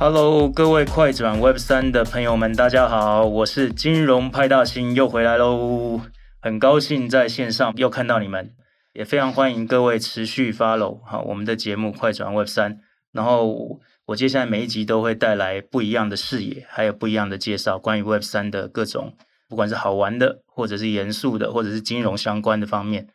[0.00, 6.00] Hello，各位快转 Web 三的朋友们，大家好，我是金融派大星，又回来喽，
[6.40, 8.52] 很高兴在线上又看到你们，
[8.92, 12.78] 也非常欢迎各位持续 follow 好我们的节目快转 Web 三，
[13.10, 19.14] 然后我接下来每一集都会带来不一样的视野，还有不一样的介绍，关于 Web 三的各种，
[19.48, 23.08] 不管是好玩的，或者是严肃的，或者是金融相关的方面。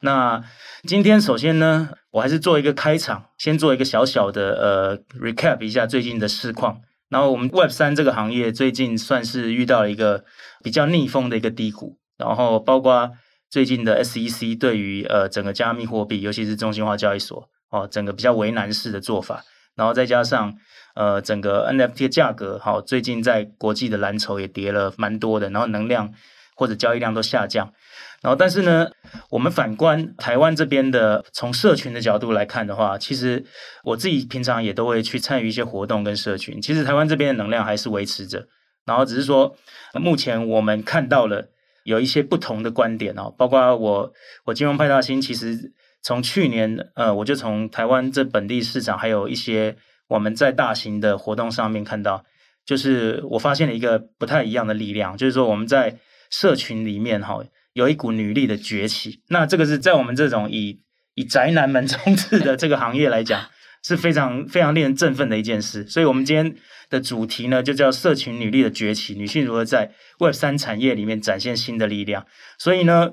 [0.00, 0.44] 那
[0.84, 6.80] 今天首先呢，我还是做一个开场，先做一个小小的呃 recap 一下最近的市况。
[7.08, 10.24] 然后我们 Web 三这个行业最近算是遇到了一个
[10.62, 13.10] 比较逆风的一个低谷，然后包括
[13.48, 19.42] 最近的 SEC 对于呃整个加密货币，尤其是中心化交易所哦，整个比较为难式的做法，
[19.74, 20.54] 然后再加上
[20.94, 26.12] 呃整个 NFT 的价格，好，最近在国际的蓝筹也跌了蛮多的，然后能量
[26.54, 27.72] 或者交易量都下降。
[28.20, 28.90] 然后，但是呢，
[29.30, 33.44] 我们反观台湾这边的，从社群的角度来看的话，其实
[33.84, 36.60] 我自己平常也都会去参与一些活动跟社群。
[36.60, 38.48] 其实台湾这边的能量还是维持着，
[38.84, 39.54] 然后只是说，
[39.94, 41.50] 目前我们看到了
[41.84, 44.12] 有一些不同的观点哦，包括我，
[44.46, 49.76] 我金融派大星，其实从去年，呃，我就从台湾这本地市场，还有一些
[50.08, 52.24] 我们在大型的活动上面看到，
[52.66, 55.98] 就是我发现了一个不太一样的力量，就是说我们在
[56.30, 57.38] 社群里面哈。
[57.78, 60.80] 有一股女力的崛起，那这个是在我们这种以
[61.14, 63.40] 以宅男们充斥的这个行业来讲，
[63.86, 65.86] 是非常非常令人振奋的一件事。
[65.86, 66.56] 所以，我们今天
[66.90, 72.26] 的主题呢，就叫“社群女力的崛起”，女性如何在 Web 三产业里面展现新的力量。
[72.58, 73.12] 所以呢，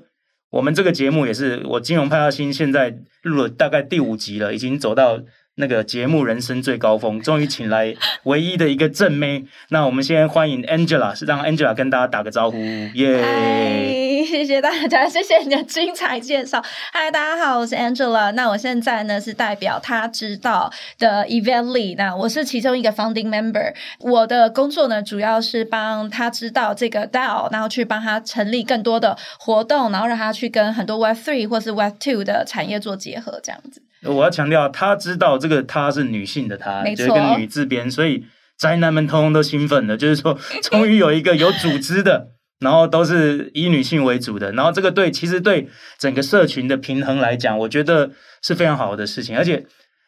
[0.49, 5.21] 我们这个节目也是我金融派大星，现在录了大概第五集了，已经走到。
[5.57, 9.45] 那个节目人生最高峰，终于请来唯一的一个正妹。
[9.69, 14.14] 那我们先欢迎 Angela，是让 Angela 跟大家打个招呼，耶、yeah！
[14.35, 16.61] 谢谢大家，谢谢你的精彩介绍。
[16.91, 18.33] 嗨，大家好，我是 Angela。
[18.33, 23.73] 那我现在呢是代表他知道的 Event Lead，那我是其中一个 Founding Member。
[23.99, 33.81] 我的工作呢主要是帮他知道这个 DAO，然后去帮他成立更多的活动，然后让他去跟很多 Web Three 或是 Web Two 的产业做结合，这样子。
[34.03, 38.25] 我要强调，他知道这个他是女性的他，有一个女字边，所以
[38.57, 39.95] 宅男们通通都兴奋了。
[39.95, 45.67] 就是说，终于有一个有组织的，然后都是以女性为主的，然后这个对，其实对
[45.99, 48.11] 整个社群的平衡来讲，我觉得
[48.41, 49.37] 是非常好的事情。
[49.37, 49.65] 而且，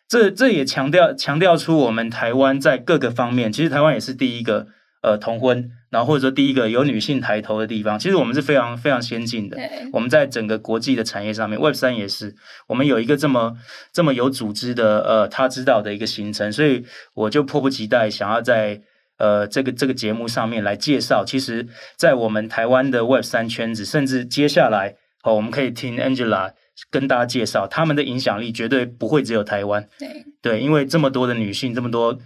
[0.07, 4.67] 这这也强调强调出我们台湾在各个方面，其实台湾也是第一个。
[5.03, 9.55] 呃，同婚，然后或者说第一个有女性抬头的地方，其实我们是非常非常先进的。
[9.93, 12.35] 我们在整个国际的产业上面，Web 三也是，
[12.67, 13.55] 我们有一个这么
[13.93, 18.81] 这么有组织的呃，他知道的一个行程，所以我就迫不及待想要在
[19.17, 21.23] 呃这个这个节目上面来介绍。
[21.25, 26.53] 其实，在我们台湾的 Web 三圈子，甚至接下来哦，我们可以听 Angela
[26.89, 29.87] 跟大家介绍他们的影响力，绝对不会只有台湾。
[29.99, 30.09] 对
[30.41, 32.17] 对，因为这么多的女性，这么多。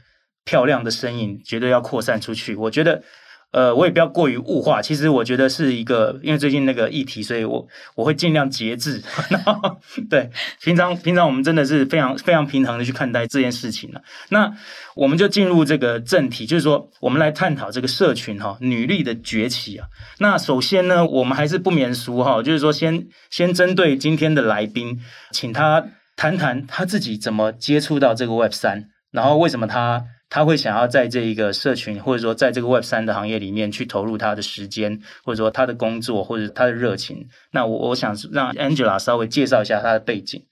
[0.43, 2.55] 漂亮的身影绝对要扩散出去。
[2.55, 3.03] 我觉得，
[3.51, 4.81] 呃，我也不要过于物化。
[4.81, 9.01] 其实我觉得是一个，因为最近那个议题，所以我我会尽量节制。
[9.29, 9.77] 然后，
[10.09, 10.29] 对，
[10.61, 14.01] 平常平常我们真的是非常非常平衡的去看待这件事情了。
[14.29, 14.51] 那
[14.95, 19.87] 我们就进入这个正题，就是说，我们来探讨这个社群哈女力的崛起啊。
[20.19, 24.99] 那首先呢，我们还是不免俗哈，就是说先先针对今天的来宾，
[25.31, 25.85] 请他
[26.15, 30.05] 谈谈他自己怎么接触到这个 Web 三，然后为什么他。
[30.31, 37.27] 他会想要在这一个社群，或者说在这个 Web 三的行业里面去投入他的时间，或者说他的工作，或者他的热情。
[37.51, 40.45] 那我我想让 Angela 稍微介绍一下他的背景。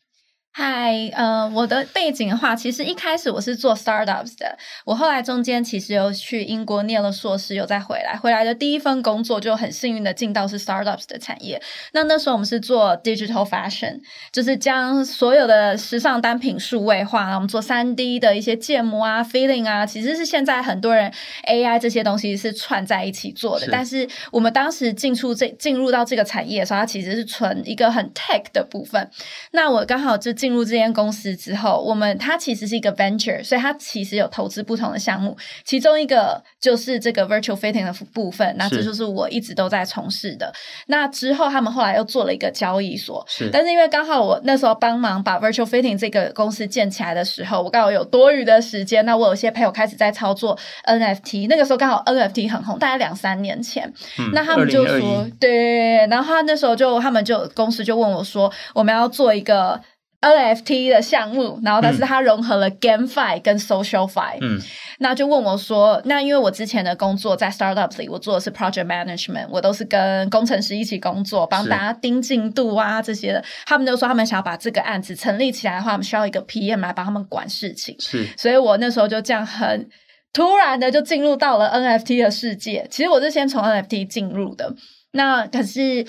[0.51, 11.61] 嗨，呃，我的背景的话，其实一开始我是做 startups 的，我后来中间其实有去英国念了硕士，又再回来，回来的第一份工作就很幸运的进到是 startups 的产业。
[11.93, 13.99] 那那时候我们是做 digital fashion，
[14.33, 21.13] 就是将所有的时尚单品数位化，我们做三 D 的一些建模啊、feeling 啊，其实是现在很多人
[21.47, 23.65] AI 这些东西是串在一起做的。
[23.65, 29.09] 是但是我们当时进出这进入到这个产业的时候，它其实是纯一个很 tech 的部分。
[29.51, 30.33] 那我刚好就。
[30.39, 40.53] 进入这间公司之后，我们它其实是一个 venture，所以它其实有投资不同的项目，其中一个就是这个 virtual fitting 的部分，那这就是我一直都在从事的。
[40.87, 43.49] 那之后他们后来又做了一个交易所，是。
[43.51, 59.81] 但是因为刚好我那时候帮忙把 virtual fitting 这个公司建起来的时候，我刚好有多余的时间，那我有些朋友开始在操作 NFT，那个时候刚好 NFT 很红，大概两三年前，嗯、那他们就说对，然后他那时候就他们就公司就问我说，我们要做一个。
[60.21, 64.59] NFT 的项目，然后但是它融合了 GameFi 跟 SocialFi，嗯，
[64.99, 73.41] 那就问我说，那因为我之前的工作在 Startups 里，我做的是 Project Management，我都是跟工程师一起工作，帮大家盯进度啊这些的。
[73.65, 77.95] 他们就说他们想要把这个案子成立起来的话，我们需要一个 PM 来帮他们管事情。
[77.99, 79.87] 是，所以我那时候就这样很
[80.33, 82.85] 突然的就进入到了 NFT 的世界。
[82.91, 84.75] 其实我是先从 NFT 进入的，
[85.13, 86.05] 那可是。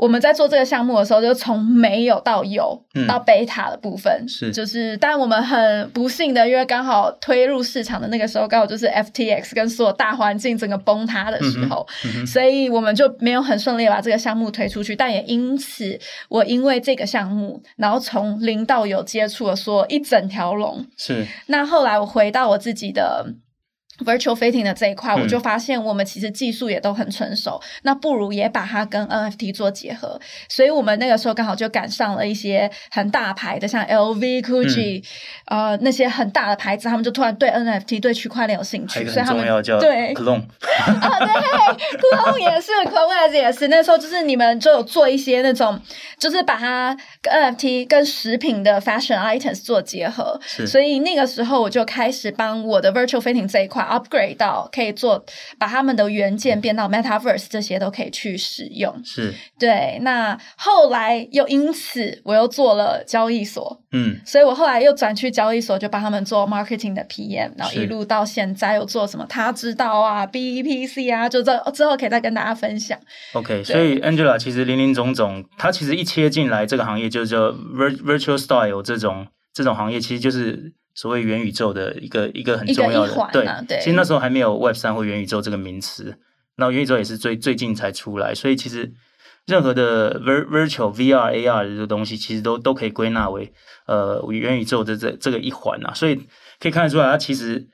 [0.00, 14.96] 我们在做这个项目的时候，就从没有到有，嗯、到 beta 的部分，是就是，但我们很不幸的，因为刚好推入市场的那个时候，刚好就是 FTX 跟所有大环境整个崩塌的时候，嗯嗯、所以我们就没有很顺利把这个项目推出去。
[14.96, 16.00] 但也因此，
[16.30, 20.82] 我因为这个项目，然后从零到有接触了说一整条龙。
[20.96, 21.26] 是。
[21.48, 23.26] 那后来我回到我自己的。
[24.04, 30.20] Virtual Fitting 的这一块，我就发现我们其实技术也都很成熟，嗯、那不如也把它跟 NFT 做结合。
[30.48, 35.04] 所以我们那个时候刚好就赶上了一些很大牌的，像 LV、Gucci，
[35.46, 43.68] 呃，那些很大的牌子，他们就突然对 NFT、对区块链有兴趣，所以他们对 Clone 啊， 对，Clone 也是，Clone 也是。
[43.68, 45.80] 那时候就是你们就有做一些那种，
[46.18, 50.40] 就是把它跟 NFT 跟食品的 Fashion Items 做结合。
[50.44, 53.86] 是，所以那个时候我就开始帮我的 Virtual Fitting 这一块。
[53.90, 55.24] Upgrade 到可以做，
[55.58, 59.00] 把他们的元件变到 Metaverse，这些都可以去使用。
[59.04, 59.98] 是对。
[60.02, 63.82] 那后来又因此，我又做了交易所。
[63.92, 69.26] 嗯，所以我后来又转去交易所，就帮他们做 marketing 的 PM，然后一路到现在又做什么？
[69.28, 72.96] 他知道啊，BEPC 啊，就这之后可以再跟大家分享。
[73.32, 80.72] OK，所以 Angela 其实林林总总，他其实一切进来这个行业，就叫 Virtual Style 这种这种行业，其实就是。
[80.94, 86.18] 所谓元宇宙的一个一个很重要的环、啊、对，对，其实那时候还没有 Web 三或元宇宙这个名词，
[86.56, 88.92] 那元宇宙也是最最近才出来，所以其实
[89.46, 93.52] 任何的 Virtual VR AR 的这个东西，其实都都可以归纳为
[93.86, 96.16] 呃元宇宙的这这个一环啊，所以
[96.58, 97.68] 可以看得出来，它其实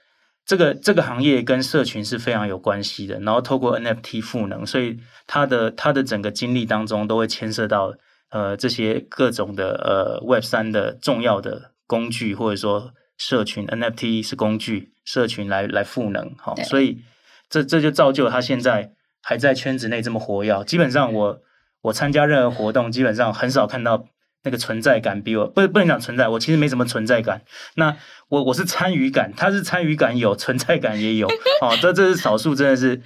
[0.45, 7.95] 这个这个行业跟社群是非常有关系的，然后透过 NFT 赋能，所以它的它的整个经历当中都会牵涉到
[8.31, 12.93] 呃这些各种的呃 Web 三的重要的工具，或者说。
[13.17, 17.03] 社群 NFT 是工具，社群来来赋能，好，所以
[17.49, 18.93] 这这就造就他现在
[19.23, 20.65] 还在圈子内这么活跃。
[20.65, 21.41] 基本上我
[21.83, 24.07] 我参加任何活动，基本上很少看到
[24.45, 27.43] 那个存在感比我不不能讲存在，我其实没什么存在感。
[27.75, 27.97] 那
[28.29, 31.29] 我我是参与感，他是参与感有，存在感也有，
[31.61, 33.03] 哦，这这是少数，真的是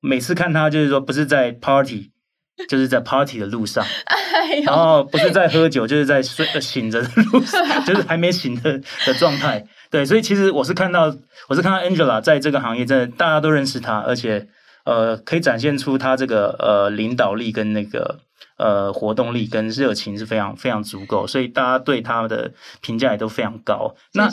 [0.00, 2.11] 每次看他就是说不是在 party。
[2.68, 9.64] 就是在 party 的路上，哎、然后不是在喝酒，就是在睡醒着的路上，就是还没醒的的状态。
[9.90, 11.14] 对，所以其实我是看到，
[11.48, 14.46] 我是看到 Angela 在这个行业，真的大家都认识她，而且
[14.84, 18.20] 呃，可以展现出她这个呃领导力跟那个
[18.58, 23.94] 呃活动力跟热情是非常非常足够，所以大家对她的评价也都非常高。
[24.14, 24.30] 那。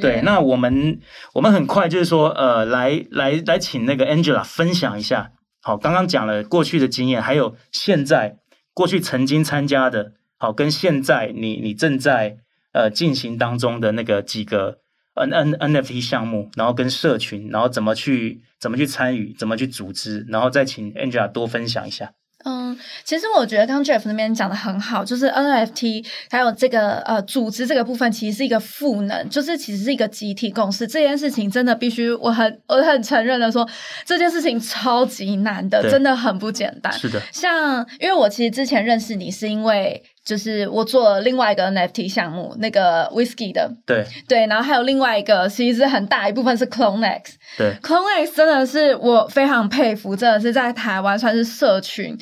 [0.00, 1.00] 对，那我们
[1.34, 5.30] 我们很快就是说呃，来来来，请那个 Angela 分享一下。
[5.62, 8.38] 好，刚刚讲了过去的经验，还有现在
[8.74, 12.38] 过去曾经参加的，好，跟现在你你正在
[12.72, 14.78] 呃进行当中的那个几个
[15.14, 22.12] N N NFT 项目，然后跟社群，然后怎么去怎么去参与，怎么去组织，然后再请 Angela 多分享一下。
[22.44, 30.86] 嗯，其实我觉得刚刚 Jeff 那边讲的很好，就是 NFT 还有这个呃组织这个部分，其实是一个赋能，就是其实是一个集体共识。
[30.86, 33.68] 这件事情真的必须我很我很承认的说，
[34.04, 36.92] 这件事情超级难的，真的很不简单。
[36.92, 47.20] 是的，像因为我其实之前认识你是因为就是我做了另外一个 NFT 项目，那个 Whisky 的，对对，然后还有另外一个，其实很大一部分是 CloneX，
[47.58, 52.18] 对，CloneX 真的是我非常佩服，真的是在台湾算是社群。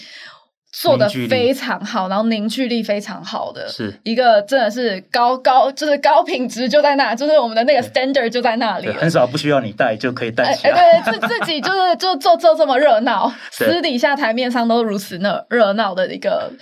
[0.73, 10.73] 做的非常好，然后凝聚力非常好的，是一个真的是高高，就是高品质就在那，就是我们的那个 standard 就在那里，很少不需要你带就可以带起来。
[10.73, 16.53] 哎，对，自自己就是就做做这么热闹， 私底下台面上都如此那热闹的一个。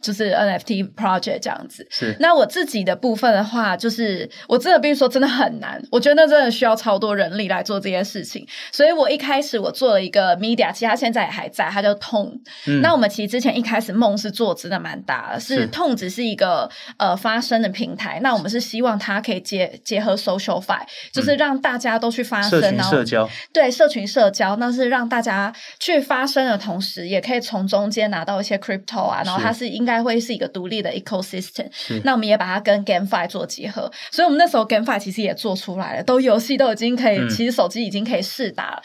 [0.00, 2.16] 就是 NFT project 这样子，是。
[2.20, 5.82] 那我自己的部分的话，就是我真的必须说，真的很难。
[5.90, 8.46] 我觉得那真的需要超多人力来做这些事情。
[8.70, 12.38] 所以我一开始我做了一个 media，其实它现在也还在，它叫 Tone。
[12.68, 12.80] 嗯。
[12.80, 18.20] 那我们其实之前一开始梦是做真的蛮大的，是 Tone 只是一个呃发声的平台。
[18.22, 23.28] 那我们是希望它可以结结合 SocialFi，就是让大家都去发声，然后社交。
[23.52, 29.87] 对，社群社交，那是让大家去发声的同时，也可以从中间拿到一些 crypto 啊，然后它是应。
[29.88, 31.66] 应该会是一个独立的 ecosystem，
[32.04, 38.82] 那我们也把它跟 GameFi 做结合，所以我们那时候 GameFi 其实也做出来了，都游戏都已经可以，嗯、其实手机已经可以试打了，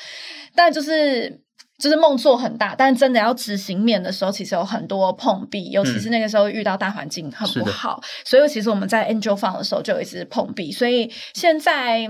[0.56, 1.42] 但就是
[1.78, 12.10] 就是梦做很大，但真的要执行面的时候，其实有很多碰壁，尤其是那个时候遇到大环境很不好，嗯、所以其实我们在 Angel Fund 的时候就一直碰壁，所以现在。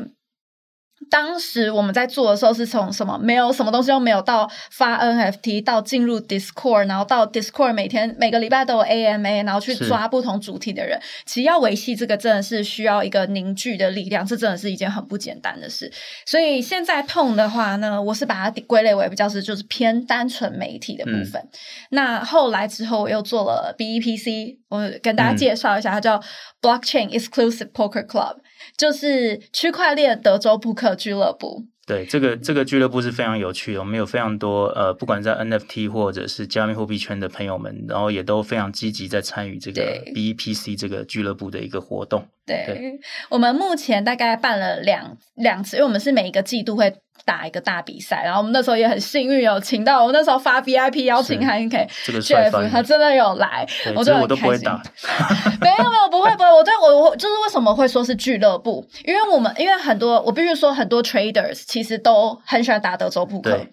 [1.10, 11.00] 当时我们在做的时候，是从什么没有什么东西都没有，到发 NFT，到进入 Discord，然后到 Discord 每天每个礼拜都有 AMA，然后去抓不同主题的人。
[11.26, 15.92] 其实要维系这个，真的是需要一个凝聚的力量，这真的是一件很不简单的事。
[16.26, 21.42] 所以现在 Tone 的话呢，我是把它归类为比较是就是偏单纯媒体的部分。
[21.42, 21.50] 嗯、
[21.90, 26.24] 那后来之后我又做了 BEPC，我跟大家介绍一下，嗯、它叫
[26.62, 28.38] Blockchain Exclusive Poker Club。
[28.78, 31.66] 就是区块链德州扑克俱乐部。
[31.86, 39.82] 对，这个这个俱乐部是非常有趣的，我们有非常多呃，不管在 NFT 或者是加密货币圈的朋友们，然后也都非常积极在参与这个
[40.16, 42.26] BEPC 这个俱乐部的一个活动。
[42.46, 46.94] 对，对我们目前大概办了两两次，因为我们是每一个季度会
[47.26, 54.82] 打一个大比赛，然后我们那时候也很幸运有请到，我们那时候发 VIP 邀请函给 Jeff，他真的有来，我都不会打，
[55.62, 63.66] 没有没有不会不会，我对我我就是为什么会说是俱乐部，因为我们因为很多我必须说很多 traders 其实都很喜欢打德州扑克。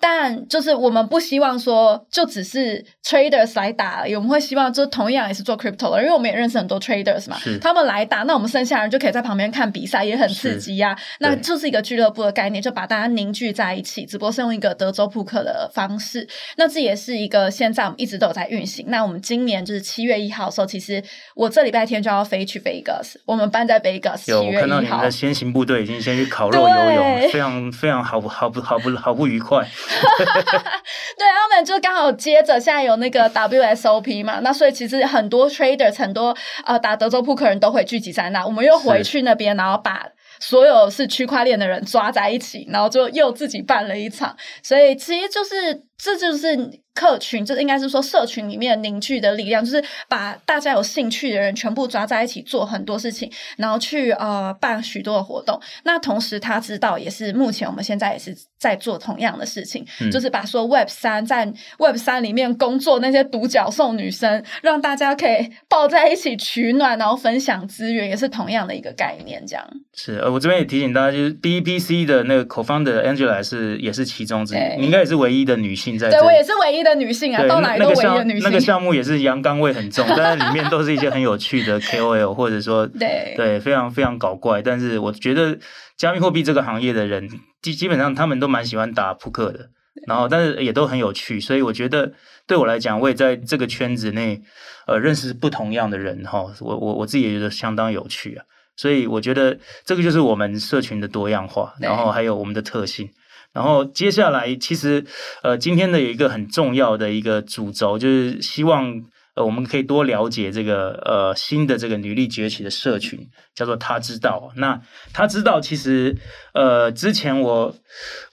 [0.00, 10.98] 但就是我们不希望说就只是 traders 来打而已，我们会希望就同样也是做 crypto 的，因为我们也认识很多 traders 嘛，他们来打，那我们剩下人就可以在旁边看比赛，也很刺激呀、啊。
[11.20, 16.28] 那就是一个俱乐部的概念，就把大家凝聚在一起，只不过是用一个德州扑克的方式。
[16.56, 18.86] 那这也是一个现在我们一直都有在运行。
[18.88, 21.02] 那我们今年就是七月一号的时候，其实
[21.34, 24.30] 我这礼拜天就要飞去 Vegas，我们班在 Vegas。
[24.30, 29.66] 有看到你们的先行部队已经先去烤肉游泳，非常非常好不好不好不好不愉快。
[31.16, 40.06] 对，澳门就刚好接着现在有那个 WSOP 嘛，那所以其实很多 traders 很多呃打德州扑克人都会聚集在那，我们又回去那边，然后把
[40.40, 46.84] 所有是区块链的人抓在一起，然后就又自己办了一场，所以其实就是这就是。
[46.96, 55.60] 客群，这应该是说社群里面凝聚的力量，就是把大家有兴趣的人全部抓在一起做很多事情，然后去呃办许多的活动。
[55.84, 69.44] 那同时他知道，也是目前我们现在也是在做同样的事情，嗯、就是把说 Web 三在 Web 三里面工作那些独角兽女生，让大家可以抱在一起取暖，然后分享资源，也是同样的一个概念。
[69.46, 76.08] 这样是呃，我这边也提醒大家，就是 BEPC 的那个 Co-founder Angela 是也是其中之一，你应该也是唯一的女性在。
[76.08, 78.42] 对，我也是唯一的女性啊，到哪里都唯一的女性。
[78.42, 84.62] 那个项目也是阳刚味很重， 但是里面都是一些很有趣的 KOL，或者说对对，非常非常搞怪。
[84.62, 85.58] 但是我觉得
[85.96, 87.28] 加密货币这个行业的人，
[87.62, 89.70] 基基本上他们都蛮喜欢打扑克的，
[90.06, 91.40] 然后但是也都很有趣。
[91.40, 92.12] 所以我觉得
[92.46, 94.42] 对我来讲，我也在这个圈子内
[94.86, 96.44] 呃认识不同样的人哈。
[96.60, 98.44] 我我我自己也觉得相当有趣啊。
[98.76, 103.08] 所以我觉得这个就是我们社群的多样化，然后还有我们的特性。
[103.56, 105.02] 然后接下来，其实
[105.42, 109.02] 呃，今天的有一个很重要的一个主轴，就是希望
[109.34, 113.18] 呃，我们可以多了解这个呃新的这个女力崛起的社群，
[113.54, 114.52] 叫做她知道。
[114.56, 114.78] 那
[115.14, 116.14] 她知道，其实
[116.52, 117.74] 呃，之前我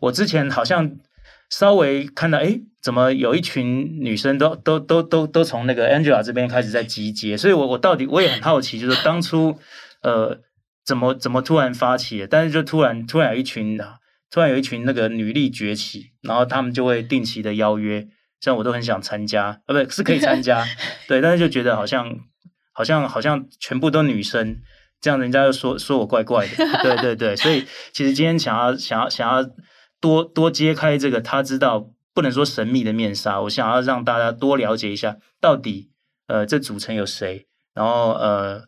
[0.02, 0.92] 我之前好像
[1.50, 9.58] 稍微看到，诶，怎么有一群女生都都都都都从那个 Angela 这边开始在集结，所以我我到底我也很好奇，就是当初
[10.02, 10.38] 呃
[10.86, 14.03] 怎么怎么突然发起的，但是就突然突然有一群的。
[14.34, 18.08] 突然有一群那个女力崛起，然后他们就会定期的邀约，
[18.40, 20.66] 这样我都很想参加，呃，不是可以参加，
[21.08, 22.18] 对，但是就觉得好像
[22.72, 24.60] 好像好像全部都女生，
[25.00, 29.48] 这样人家就说说我怪怪的， 对对对，所以其实今天想要想要想要
[30.02, 35.92] 多多揭开这个他知道不能说神秘的面纱，我想要让大家多了解一下到底
[36.26, 38.64] 呃这组成有谁，然后呃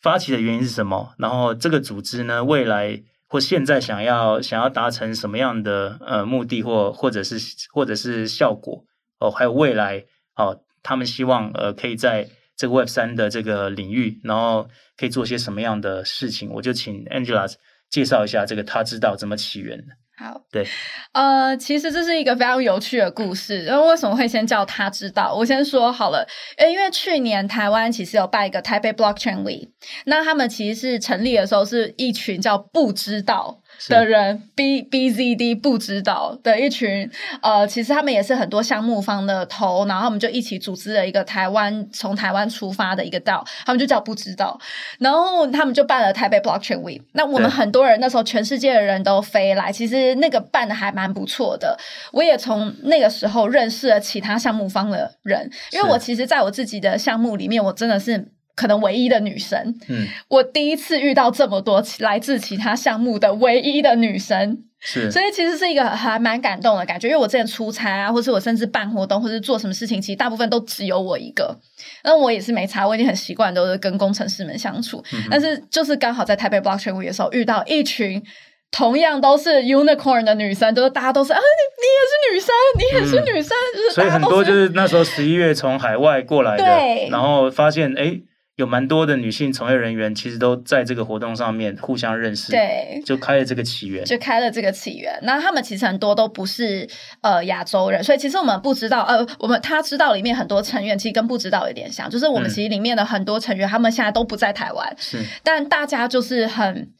[0.00, 3.02] 发起的原因是什么，然后这个组织呢未来。
[3.30, 7.36] 或现在想要想要达成什么样的呃目的或或者是
[7.72, 8.84] 或者是效果
[9.20, 16.50] 哦，还有未来哦，他们希望呃可以在这个 Web 三的这个领域，然后可以做些什么样的事情？
[16.50, 17.48] 我就请 Angela
[17.88, 19.84] 介绍一下这个，他知道怎么起源的。
[20.20, 20.66] 好，对，
[21.12, 23.64] 呃，其实这是一个非常有趣的故事。
[23.64, 25.34] 然后为什么会先叫他知道？
[25.34, 26.28] 我先说好了，
[26.70, 29.70] 因为去年台湾其实有办一个台北 Blockchain Week，
[30.04, 33.59] 那他们其实是成立的时候是一群叫不知道。
[33.88, 37.10] 的人 B B Z D 不知道的一群，
[37.42, 44.58] 呃，其实他们也是很多项目方的头，然后我们就一起组织了一个台湾从台湾出发的一个 DAO，他们就叫不知道，
[44.98, 47.00] 然后他们就办了台北 Blockchain Week。
[47.12, 51.78] 那我们很多人那时候全世界的人都飞来，其实那个办的还蛮不错的。
[52.12, 58.32] 我也从那个时候认识了其他项目方的人，因为我其实在我自己的项目里面，我真的是。
[58.56, 67.08] 可能唯一的女生，嗯，我第一次遇到这么多来自其他项目的唯一的女生，是，所以其实是一个还蛮感动的感觉。
[67.08, 71.58] 因为我之前出差啊，或是我甚至办活动，或是做什么事情，其实大部分都只有我一个。
[72.04, 75.02] 那我也是没差，我已经很习惯都是跟工程师们相处。
[75.14, 78.22] 嗯、但是就是刚好在台北 Blockchain Week 的时候遇到一群
[78.70, 88.20] 同样都是 unicorn 的女生，就是大家都是啊，你，你也是女生，你也是女生，嗯、就是所以很多就是那时候十一月从海外过来的，对，然后发现哎。
[88.60, 95.18] 有蛮多的女性从业人员，其实都在这个活动上面互相认识，对，就开了这个起源，就开了这个起源。
[95.22, 96.86] 那他们其实很多都不是
[97.22, 106.90] 呃亚洲人，所以其实我们不知道，呃，我们他知道里面很多成员其实跟不知道有点像，就是我们其实里面的很多成员，他们现在都不在台湾，是，但大家就是很。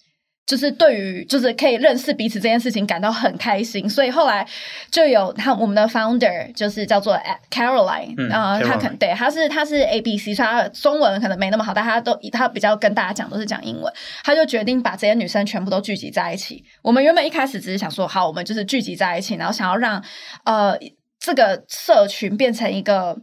[0.46, 4.44] 就是对于就是可以认识彼此这件事情感到很开心，所以后来
[4.90, 7.16] 就有他我们的 founder 就是叫做
[7.50, 13.92] Caroline，嗯，然后他可能对他是他是 ABC，所以他中文可能没那么好，但他都他比较跟大家讲都是讲英文，
[14.24, 16.64] 他就决定把这些女生全部都聚集在一起。
[16.82, 20.02] 我们原本一开始只是想说，好，我们就是聚集在一起，然后想要让
[20.44, 20.76] 呃
[21.20, 23.16] 这个社群变成一个。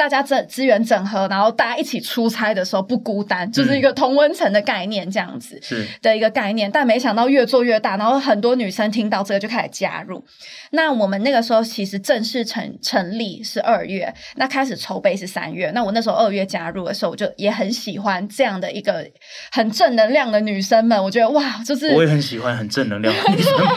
[0.00, 5.60] 大家整资源整合，然后大家一起出差的时候不孤单，嗯、就是一个同温层的概念，这样子
[6.00, 6.70] 的一个概念。
[6.70, 10.24] 但没想到越做越大，然后很多女生听到这个就开始加入。
[10.70, 15.70] 那我们那个时候其实正式成成立是二月，那开始筹备是三月。
[15.74, 19.06] 那我那时候二月加入的时候，我就也很喜欢这样的一个
[19.52, 21.04] 很正能量的女生们。
[21.04, 23.68] 我觉得哇，就是我也很喜欢很正能量的女生们。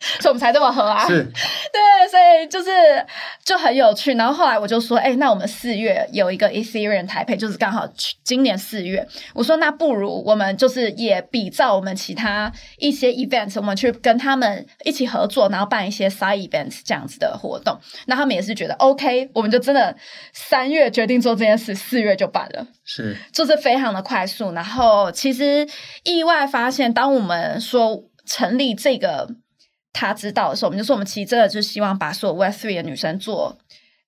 [0.20, 1.06] 所以我们才这么合啊！
[1.08, 1.24] 是，
[1.72, 2.70] 对，所以就是
[3.44, 4.14] 就很有趣。
[4.14, 7.84] 然后后来我就说，哎，那我们四月有一个 Ethereum 台配，就是刚好
[8.22, 9.04] 今年四月。
[9.34, 17.76] 我说，那不如我们就是也比照我们其他一些 events，我们去跟他们一起合作，然后办一些 side events 这样子的活动。
[18.06, 19.96] 那他们也是觉得 OK，我们就真的
[20.32, 24.52] 三月决定做这件事，四月就办了，是，就是非常的快速。
[24.52, 25.66] 然后其实
[26.04, 29.28] 意外发现，当我们说成立这个。
[29.92, 33.58] 他知道的时候，我们就说我们其实真的就希望把所有 Web Three 的女生做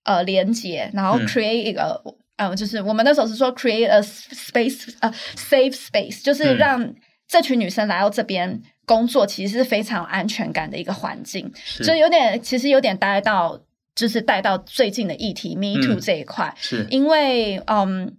[0.05, 2.01] 呃连接，然后 create 一个
[2.37, 6.95] 嗯、呃，就是我们那时候是说 create a space 呃 safe space，就是让
[7.27, 11.51] 这群女生来到这边工作，其实是非常有安全感的一个环境，
[11.83, 13.61] 所以有点其实有点带到
[13.95, 16.87] 就是带到最近的议题 Me Too 这一块，是。
[16.91, 18.17] 因为嗯，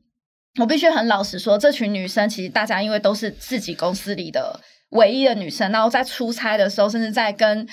[0.59, 4.59] 我必须很老实说，这群女生其实大家因为都是自己公司里的。
[4.91, 7.67] 唯一的女生，然后在出差的时候，甚至在跟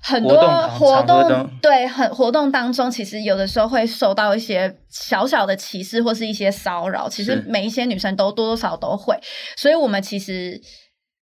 [0.00, 7.08] 很多活动，对很活动当中，其实有的时候会受到一些小小的歧视或是一些骚扰。
[7.08, 9.18] 其实每一些女生都多多少少都会，
[9.56, 10.60] 所以我们其实。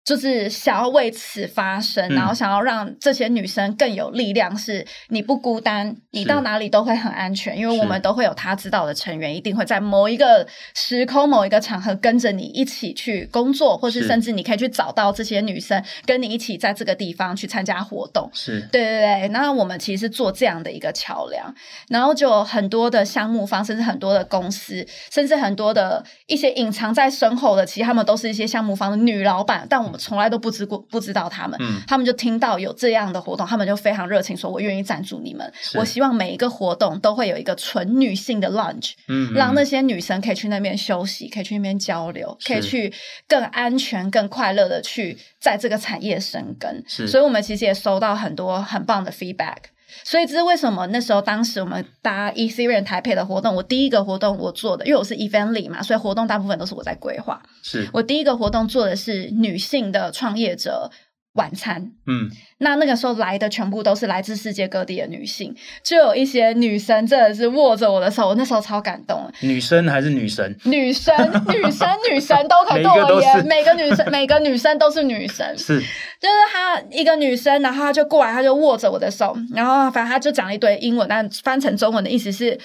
[0.06, 4.56] 就是想要为此发声，然后想要让这些女生更有力量。
[4.56, 18.30] 是你不孤单，你到哪里都会很安全，因为我们都会有他知道的成员，一定会在某一个时空、某一个场合跟着你一起去工作，或是甚至你可以去找到这些女生，跟你一起在这个地方去参加活动。
[18.32, 19.28] 是对对对。
[19.30, 21.52] 那我们其实是做这样的一个桥梁，
[21.88, 29.95] 然后就很多的项目方，甚至很多的公司，甚至很多的一些隐藏在身后的，其实他们都是一些项目方的女老板，但我们。
[29.96, 35.52] 从来都不知过不知道他们，嗯，他们就听到有这样的活动，他们就非常热情，说我愿意赞助你们。
[35.74, 42.92] 我希望每一个活动都会有一个纯女性的 lunch，嗯，让那些女生可以去那边休息，可以去那边交流，可以去
[43.28, 46.84] 更安全、更快乐的去在这个产业生根。
[46.86, 49.56] 所以我们其实也收到很多很棒的 feedback。
[50.04, 57.42] 所以这是为什么那时候当时我们搭 Ethereum 台北的活动，我第一个活动我做的，因为我是 Event Lead 嘛，所以活动大部分都是我在规划。
[57.62, 60.90] 是我第一个活动做的是女性的创业者。
[61.36, 69.30] 晚餐，嗯，那那个时候来的全部都是来自世界各地的女性，就有一些女生真的是握着我的手，我那时候超感动。
[69.40, 70.54] 女生还是女神？
[70.64, 71.14] 女生，
[71.48, 75.56] 女生，女神都可以对我言，每个女生， 每个女生都是女神。
[75.56, 82.58] 是，就是她一个女生，然后她就过来，她就握着我的手，然后反正她就讲了一堆英文，但翻成中文的意思是。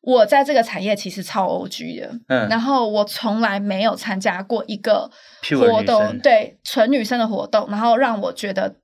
[0.00, 5.10] 我在这个产业其实超 OG 的，嗯，然后我从来没有参加过一个
[5.58, 8.76] 活动，对，纯女生的活动，然后让我觉得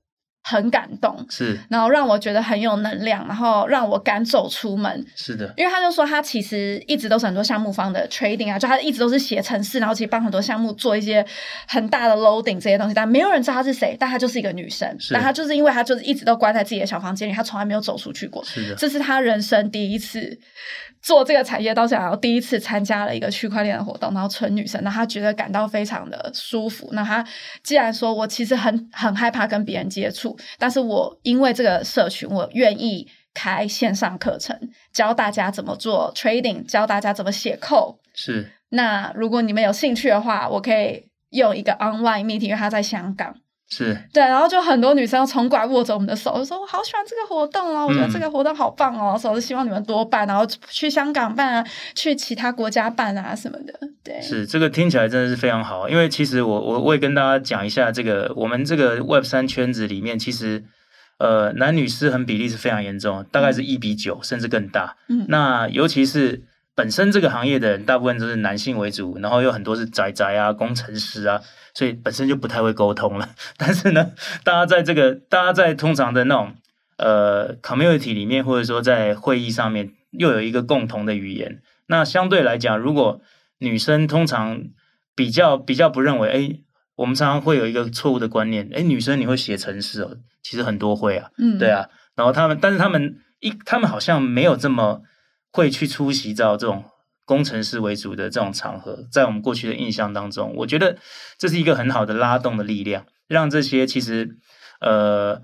[0.47, 11.25] 很感动，是，然后让我觉得很有能量，然后让我敢走出门，是的，因为他就说他其实一直都是很多项目方的 trading 啊，就他一直都是写程式，然后其实帮很多项目做一些
[11.67, 20.39] 很大的 loading 这些东西，但没有人知道他是谁，但他就是一个女生，但他就是因为他就是一直都关在自己的小房间里，他从来没有走出去过，是的，这是他人生第一次。
[21.01, 26.89] 做这个产业到现在，第一次参加了一个区块链的活动，然后纯女生，那她觉得感到非常的舒服。
[26.93, 27.23] 那她
[27.61, 34.57] 既然说我其实很很害怕跟别人接触，但是我因为这个社群，我愿意开线上课程，
[34.93, 37.97] 教大家怎么做 trading，教大家怎么写 code。
[38.13, 38.51] 是。
[38.69, 43.35] 那如果你们有兴趣的话，我可以用一个 online meeting，因为他在香港。
[43.67, 53.73] 是对，然后就很多女生要冲过来握着我们的手，就说我好喜欢这个活动哦，我觉得这个活动好棒哦，所以我希望你们多办，然后去香港办啊，去其他国家办啊什么的。
[54.03, 60.63] 对，是这个听起来真的是非常好，因为其实我我我也跟大家讲一下，这个我们这个 Web 三圈子里面，其实
[61.17, 64.95] 呃男女失衡比例是非常严重，大概是一比九、嗯、甚至更大。
[65.09, 66.43] 嗯，那尤其是。
[66.75, 71.41] 本身这个行业的人大部分都是男性为主，然后有很多是宅宅啊、工程师啊，
[71.73, 73.29] 所以本身就不太会沟通了。
[73.55, 74.11] 但是呢，
[74.43, 76.53] 大家在这个大家在通常的那种
[76.97, 81.61] 呃 community 里面，或者说在会议上面，又有一个共同的语言。
[81.87, 83.21] 那相对来讲，如果
[83.59, 84.61] 女生通常
[85.15, 86.59] 比较比较不认为，哎，
[86.97, 91.87] 我们常常会有一个错误的观念，哎，女生你会写程式哦，其实很多会啊，嗯，对啊。
[92.15, 95.03] 然后他们，但是他们一他们好像没有这么。
[95.55, 96.83] 会去出席到这种
[97.23, 100.97] 工程师为主的这种场合，在我们过去的印象当中，我觉得
[101.37, 104.35] 这是一个很好的拉动的力量，让这些其实
[104.81, 105.41] 呃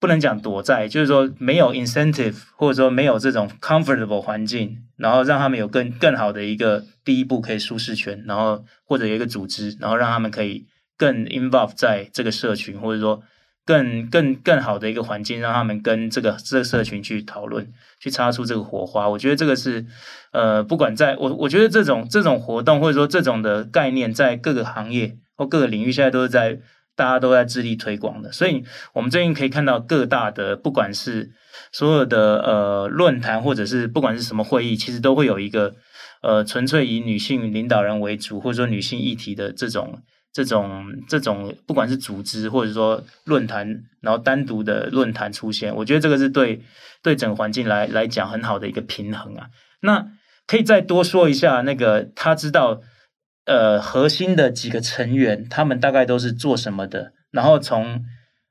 [0.00, 10.64] 不能讲躲债，就是说没有 incentive 或者说没有这种 comfortable 环境，然后让他们有更更好的一个第一步可以舒适圈，然后或者有一个组织，然后让他们可以
[10.96, 13.22] 更 involve 在这个社群，或者说。
[13.64, 19.08] 更更更好的一个环境，让他们跟这个这个社群去讨论，去擦出这个火花。
[19.08, 19.86] 我觉得这个是，
[20.32, 26.58] 呃，不管在我，我觉得这种这种活动或者说这种的概念，在各个行业或各个领域，现在都是在
[26.96, 28.32] 大家都在致力推广的。
[28.32, 31.30] 所以，我们最近可以看到各大的，不管是
[31.70, 35.76] 所有的呃论坛，或者是不管是什么会议，其实都会有一个
[36.22, 40.02] 呃纯粹以女性领导人为主，或者说女性议题的这种。
[40.32, 46.62] 这种这种不管是组织或者说论坛，然后单独的论坛出现，我觉得这个是对
[47.02, 49.48] 对整个环境来来讲很好的一个平衡啊。
[49.82, 50.08] 那
[50.46, 52.80] 可以再多说一下，那个他知道
[53.44, 57.12] 呃核心的几个成员，他们大概都是做什么的？
[57.30, 58.02] 然后从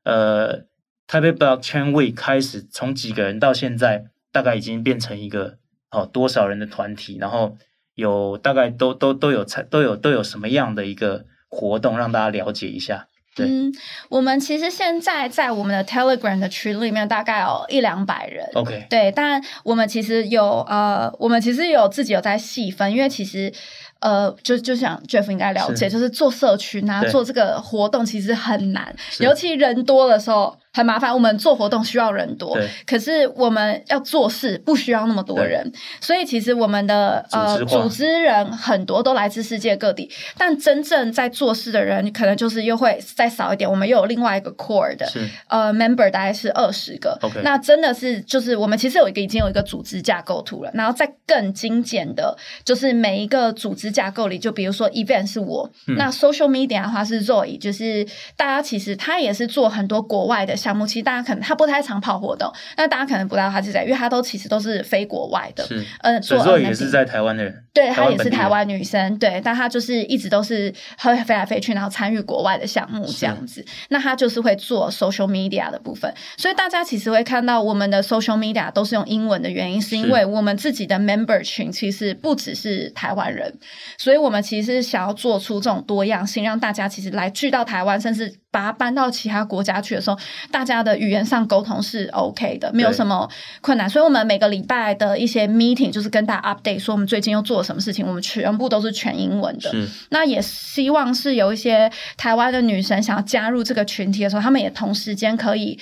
[0.04, 0.60] 呃
[1.08, 5.58] Taipei Blockchain Week 开始，从几个人到现在，大概已经变成一个
[5.90, 7.18] 哦多少人的团体？
[7.18, 7.58] 然后
[7.96, 11.26] 有大概都都都有都有都有什么样的一个？
[11.52, 13.06] 活动让大家了解一下。
[13.36, 13.72] 对，嗯，
[14.10, 18.46] 我们其实现在在我们的 Telegram 的群里面大概有一两百人。
[18.56, 23.54] OK，对，但我们其实有呃，我们其实有自己有在细分，因为其实。
[24.02, 31.14] 呃，就就像 Jeff 应该了解，是就是做社群啊，做这个活动其实很难，尤其人多的时候很麻烦。
[31.14, 32.58] 我们做活动需要人多，
[32.88, 43.70] 可是我们要做事不需要那么多人，所以其实我们的呃组织人很多都来自世界各地，但真正在做事的人可能就是又会再少一点。
[43.70, 45.08] 我们又有另外一个 core 的
[45.48, 47.42] 呃 member 大概是二十个，okay.
[47.44, 53.92] 那真的是就是我们其实有一个已经有一个组织架构图了，然后再更精简的，就是每一个组织。
[53.92, 58.08] 架构里，就比如说 event 是我，嗯、那 social media 的话是 Zoe，就是
[58.38, 83.52] 大家其实他也是做很多国外的项目，其实大家可能他不太常跑活动，那大家可能不知道他是谁，因为他都其实都是飞国外的，是，嗯、呃，做也是在台湾的人，对，她也是台湾女生，对，但她就是一直都是会飞来飞去，然后参与国外的项目这样子，那她就是会做 social media 的部分，所以大家其实会看到我们的 social media 都是用英文的原因，是因为我们自己的 member 群其实不只是台湾人。
[83.98, 90.18] 所以，我们其实想要做出这种多样性，让大家其实来聚到台湾，甚至把它搬到其他国家去的时候，
[90.52, 93.28] 大家的语言上沟通是 OK 的，没有什么
[93.62, 93.90] 困难。
[93.90, 99.72] 所以，我们每个礼拜的一些 meeting 就是跟大家 update 说我们最近又做了什么事情，我们全部都是全英文的。
[100.10, 105.80] 那也希望是有一些台湾的女生想要加入这个群体的时候，她们也同时间可以。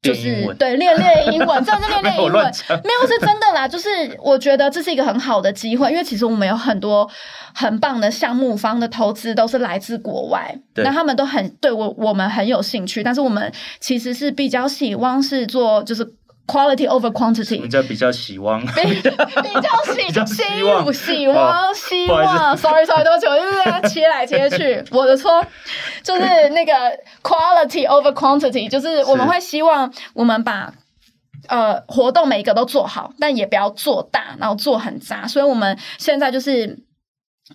[0.00, 3.66] 就是对练练英文，真的是练练 英文，没有，没有是真的啦。
[3.66, 3.88] 就是
[4.22, 7.08] 我觉得这是一个很好的机会，因为其实我们有很多
[7.54, 16.14] 很棒的项目方的投资都是来自国外，那他们都很对我我们很有兴趣，但是我们其实是比较希望是做就是。
[16.48, 19.12] Quality over quantity，人家比较希望，比比较
[19.84, 25.44] 希 比较希望希望希望，sorry sorry，对不起，我就是这样切来切去，我的错，
[26.02, 26.72] 就是那个
[27.22, 30.72] quality over quantity，就是我们会希望我们把
[31.48, 36.78] 呃活动每一个都做好，但也不要做大，然后做很杂，所以我们现在就是。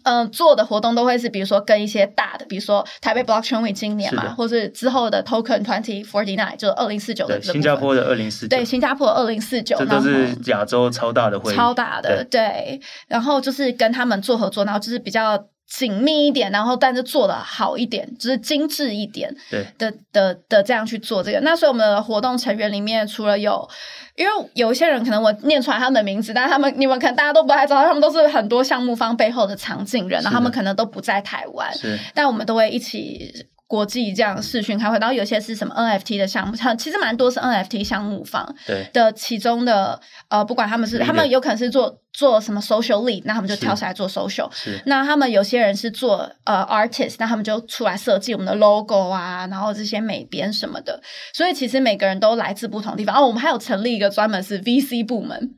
[0.04, 12.82] 嗯、呃，做的活动都会是，比如说跟一些大的，比如说台北 Blockchain Week 今年嘛，或是之后的 Token Twenty Forty Nine，就是二零四九的新加坡的二零四九，对，新加坡的二零四九，这都是亚洲超大的会议，超大的对，对。
[13.08, 15.38] 然后就是跟他们做合作，然后就是比较
[15.78, 21.40] 紧密一点，然后但是做的好一点，就是精致一点，对的的的，这样去做这个。
[21.40, 23.68] 那所以我们的活动成员里面，除了有。
[24.16, 33.34] 因为有一些人可能我念出来他们的名字，但是他们你们可能大家都不太知道，他们都是很多项目方背后的场景人，然后他们可能都不在台湾，是，但我们都会一起
[33.74, 38.56] 国际这样视讯开会，然后有些是什么 NFT 的项目，其实蛮多是 NFT 项目方
[38.94, 44.48] 的其中的呃，不管他们是他们有可能是做做什么 social lead，那他们就跳下来做 social。
[44.86, 51.02] 那他们有些人是做呃 artist，那他们就出来设计我们的 logo 啊，然后这些美编什么的。
[51.34, 53.16] 所以其实每个人都来自不同地方。
[53.16, 55.50] 哦，我们还有成立一个专门是 VC 部门，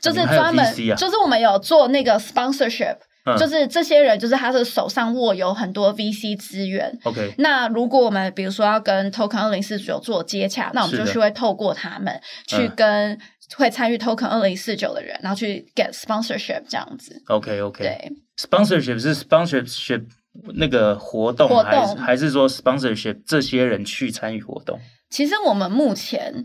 [0.00, 2.96] 就是专门、啊、就是我们有做那个 sponsorship。
[3.24, 6.98] 嗯、就是这些人，就是他的手上握有很多 VC 资源。
[7.04, 13.16] OK，那如果我们比如说要跟 Token 二零四九做接洽，那我们就是会透过他们去跟
[13.56, 17.22] 会参与 Token 二零四九的人，然后去 get sponsorship 这样子。
[17.28, 20.04] OK OK，对，sponsorship 是 sponsorship
[20.54, 24.80] 那个活动，活动还是还是说 sponsorship 这些人去参与活动？
[25.10, 26.44] 其实我们目前，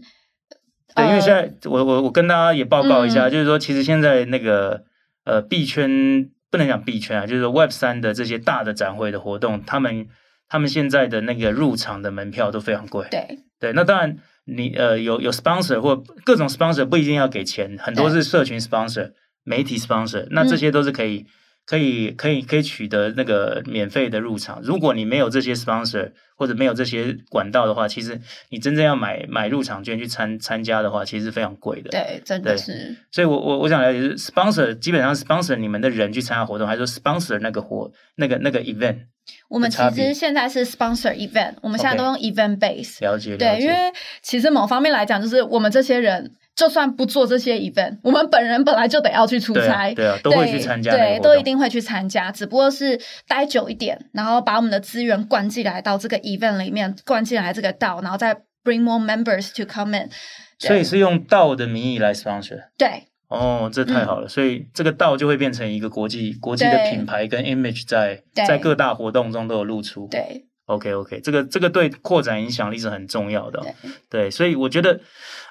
[0.93, 4.83] 对，因为现在我我我跟大家也报告一下，嗯、就是说其实现在那个
[5.23, 6.29] 呃币圈。
[6.49, 10.07] 不能讲币圈啊，就是 Web 三的这些大的展会的活动，他们
[10.47, 13.07] 他们现在的那个入场的门票都非常贵。
[13.11, 19.11] 对对，那当然你呃有有 sponsor 或各种 sponsor 不一定要给钱，很多是社群 sponsor、
[19.43, 21.25] 媒体 sponsor，那这些都是可以。
[21.67, 24.61] 可以可以可以取得那个免费的入场。
[24.63, 31.89] 如果你没有这些 sponsor 或者没有这些管道的话，其实你真正要买买入场券去参参加的话，其实是非常贵的。
[31.89, 32.95] 对，真的是。
[33.11, 38.99] 所以我我我想了解是 sponsor 基本上 sponsor 你们的人去参加活动，还是说 sponsor 那个活那个那个 event？
[39.47, 42.99] 我们其实现在是 sponsor event，我们现在都用 event base。
[43.01, 43.37] 了解。
[43.37, 43.75] 对，因为
[44.21, 46.33] 其实某方面来讲，就是我们这些人。
[46.57, 60.09] 就算不做这些 event，我们本人本来就得要去出差，对啊，对啊，都会去参加，对，都一定会去参加，只不过是待久一点，然后把我们的资源灌进来到这个 event 里面，灌进来这个道，然后再 bring more members to come in。
[60.57, 62.63] 所以是用道的名义来 sponsor。
[62.75, 63.03] 对。
[63.27, 70.07] 哦，这太好了，嗯、所以这个道就会变成一个国际国际的品牌跟 image 在在各大活动中都有露出。
[70.11, 70.45] 对。
[70.67, 74.99] OK OK，这个这个对扩展影响力是很重要的，对，对，所以我觉得，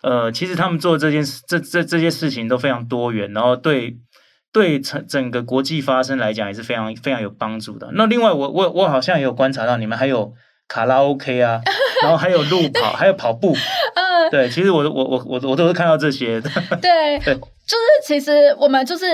[0.03, 3.97] 呃，其实他们做这件事，这这这些事情都非常多元，然后对
[4.53, 7.91] 对整整个国际发生来讲也是非常非常有帮助的。
[7.95, 10.35] 那另外我，我我我好像也有观察到你们还有
[10.69, 11.61] 卡拉 OK 啊，
[12.03, 13.55] 然后还有路跑， 还有跑步，
[13.95, 16.51] 嗯，对，其实我我我我我都是看到这些的，
[16.83, 17.35] 对，对，
[17.67, 19.05] 就是其实我们就是。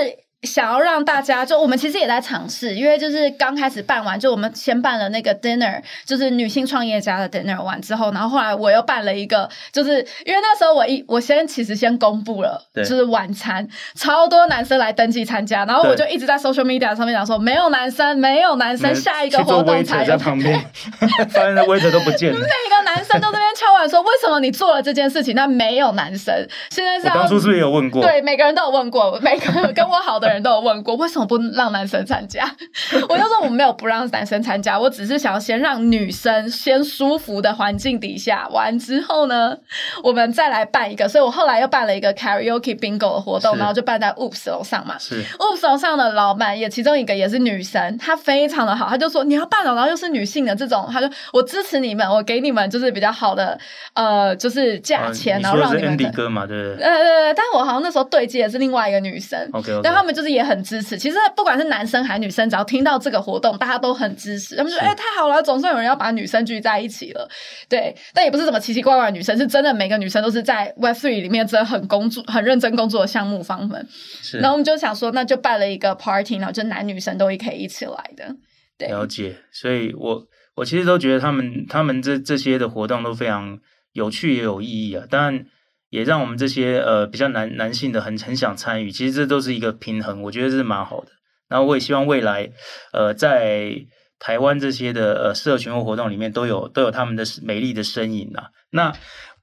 [0.43, 20.05] 想要让大家，就我们其实也在尝试，因为就是刚开始办完，就我们先办了那个 dinner，就是女性创业家的 dinner 完之后，然后后来我又办了一个，就是因为那时候我一我先其实先公布了，就是晚餐，超多男生来登记参加，然后我就一直在 social media 上面讲说，没有男生，没有男生，下一个活动才有。
[20.05, 20.59] 在旁边，
[21.29, 26.35] 发现 waiter 都不见了，每个男生都在那边敲碗说，为什么你做了这件事情，那没有男生？
[26.69, 28.01] 现在是我当初是不是有问过？
[28.01, 30.32] 对，每个人都有问过，每个跟我好的人。
[30.33, 32.43] 人都有问过，为什么不让男生参加？
[33.07, 39.55] 我就说我没有不让男生参加，我只是想要先让女生先舒服的环境底下完之后呢，
[40.03, 41.07] 我们再来办一个。
[41.07, 44.97] 所以我后来又办了一个 karaoke bingo 的活动，然后就办在 Oops 楼上嘛。
[44.97, 53.55] 是 Oops 楼上的老板也其中一个也是女生，她非常的好，她就说你要办了，然后又是女性的这种，她说我支持你们，我给你们就是比较好的
[53.93, 56.11] 呃，就是价钱，然后让你们。
[56.11, 56.83] 哥嘛，对不对？
[56.85, 60.22] 呃呃，但是我好像那时候对接的是另外一个女生，OK，但他们就。
[60.31, 60.97] 也很支持。
[60.97, 64.55] 其实不管是男生还是女生，只要听到这个活动，大家都很支持。
[64.55, 67.29] 他们说：“哎、欸，太好了，总算有人要把女生聚在一起了。”
[67.69, 73.87] 对，但也不是什么奇奇怪怪的女生，是真的每个女生都是在 Web Three 里面真的很工作、很认真工作的项目方们。
[73.89, 74.39] 是。
[74.39, 78.35] 然后我们就想说，那就办了一个 party，然后就男女生都可以一起来的。
[78.77, 79.35] 对，了解。
[79.51, 80.23] 所以我
[80.55, 83.59] 我其实都觉得他们他们这这些的活动都非常
[83.93, 85.05] 有趣，也有意义啊。
[85.09, 85.45] 当然。
[85.93, 91.11] 也让我们这些呃比较男男性的很很想参与，其实这都是一个平衡，我觉得是蛮好的。
[91.47, 92.49] 然后我也希望未来
[92.93, 93.75] 呃在
[94.17, 98.49] 台湾这些的呃社群或活动里面都有都有他们的美丽的身影啊。
[98.71, 98.91] 那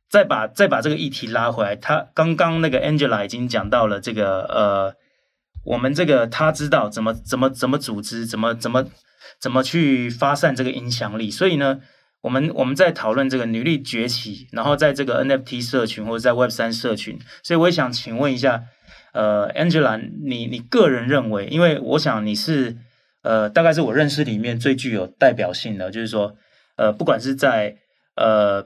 [0.09, 4.95] 再把再把这个议题拉回来，他刚刚那个 Angela 已经讲到了这个呃
[5.65, 8.85] 我们这个他知道怎么怎么怎么组织，怎么怎么
[9.41, 11.79] 怎么去发散这个影响力，所以呢。
[12.23, 18.65] 我们我们在讨论这个女力崛起，然后在这个 NFT 社群或者在 Web 三社群，所以我也想请问一下，
[19.15, 22.77] 呃，Angela，你你个人认为，因为我想你是
[23.23, 26.37] 呃，大概是我认识里面最具有代表性的，就是说，
[26.77, 27.79] 呃，不管是在
[28.17, 28.65] 呃，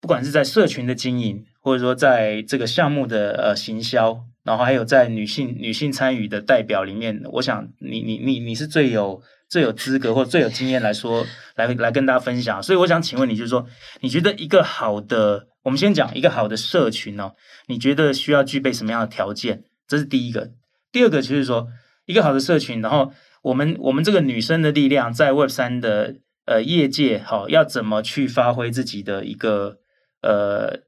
[0.00, 9.20] 不管是在社群的经营，或者说在这个项目的呃行销，然后还有在女性女性参与的代表里面，我想你你你你是最有。
[9.52, 12.62] 最有资格或最有经验来说，来来跟大家分享。
[12.62, 13.66] 所以我想请问你，就是说，
[14.00, 17.32] 你觉得一个好的，我们先讲一个好的社群呢？
[17.66, 19.64] 你觉得需要具备什么样的条件？
[19.86, 20.52] 这是第一个。
[20.90, 21.68] 第二个就是说，
[22.06, 23.12] 一个好的社群，然后
[23.42, 26.14] 我们我们这个女生的力量在 Web 三的
[26.46, 29.76] 呃业界好要怎么去发挥自己的一个
[30.22, 30.78] 呃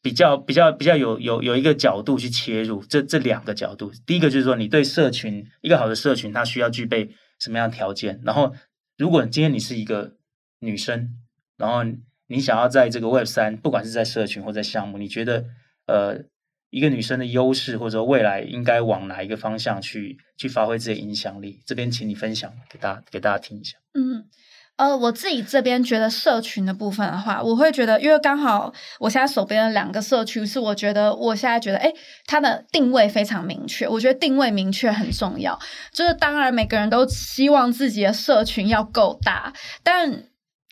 [0.00, 8.20] 比较比较比较有有有一个角度去切入，这这两个角度，第一个就是说你对社群一个好的社群，它需要具备什么样条件？
[8.24, 8.54] 然后
[8.96, 10.16] 如果今天你是一个
[10.60, 11.18] 女生，
[11.56, 11.82] 然后
[12.26, 15.44] 你想要在这个 Web 三，不管是在社群或在项目，你觉得
[15.86, 16.22] 呃
[16.70, 21.60] 一个女生的优势，或者未来应该往哪一个方向去去发挥自己的影响力？
[21.66, 23.76] 这边请你分享给大家给大家听一下。
[23.92, 24.26] 嗯，
[24.76, 31.92] 呃，我自己这边觉得社群的部分的话，我会觉得，因为刚好我现在手边的两个社群是我觉得我现在觉得，哎，
[32.26, 33.86] 它的定位非常明确。
[33.86, 35.56] 我觉得定位明确很重要。
[35.92, 39.52] 就是当然每个人都希望自己的社群要够大，
[39.84, 40.24] 但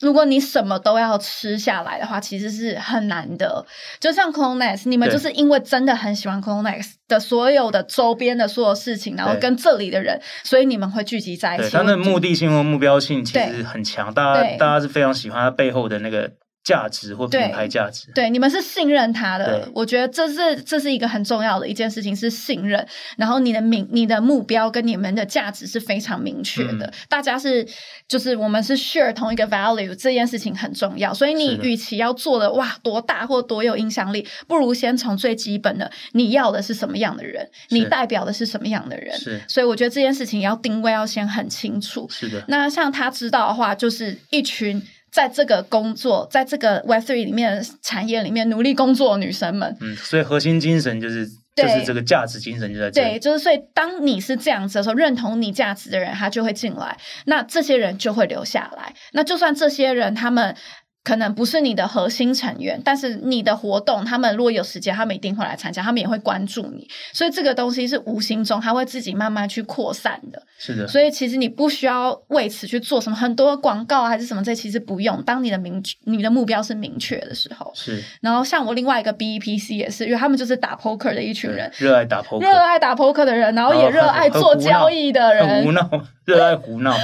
[0.02, 3.64] 如果你什么都要吃下来的话，其实是很难的。
[4.00, 11.70] 就像 CloneX，你们就是因为真的很喜欢 CloneX 的所有的周边的所有事情，然后跟这里的人，所以你们会聚集在一起。
[11.70, 16.32] 它的目的性和目标性其实很强，大家大家是非常喜欢它背后的那个。
[16.64, 22.87] 价值或品牌价值对，对，你们是信任他的，我觉得这是这是一个很重要的一件事情，是信任。
[23.16, 27.66] 然后你的明，你的目标跟你们的价值是非常明确的，嗯、大家是
[28.07, 31.12] 就是我们是 share 同一个 value，这件事情很重要。
[31.12, 39.18] 所以你与其要做的哇多大或多有影响力，不如先从最基本的，你要的是什么样的人，你代表的是什么样的人。
[39.18, 42.07] 是，所以我觉得这件事情要定位要先很清楚。
[42.09, 44.81] 是的，那像他知道的话，就是一群。
[45.12, 53.11] 在这个工作，在这个 Web3 里面产业里面努力工作的女生们，嗯，所以核心精神就是就是这个价值精神就在这里。
[53.11, 56.96] 对，就是所以当你是这样子的时候，认同你价值的人，他就会进来，
[57.27, 58.94] 那这些人就会留下来。
[59.12, 60.57] 那就算这些人他们。
[61.04, 70.40] 可能不是你的核心成员，但是你的活动，他们如果有时间，他们一定会来参加，他们也会关注你，所以这个东西是无形中，他会自己慢慢去扩散的。
[70.58, 75.20] 是的，所以其实你不需要为此去做什么很多广告还是什么，这其实不用。
[75.24, 78.00] 当你的明你的目标是明确的时候，是。
[78.20, 85.90] 然后像我另外一个 BEPC 也是，因为他们就是打 poker 的一群人，热爱打 poker，热爱打 poker 的人，然后也热爱做交易的人，很胡闹，
[86.24, 86.94] 热爱胡闹，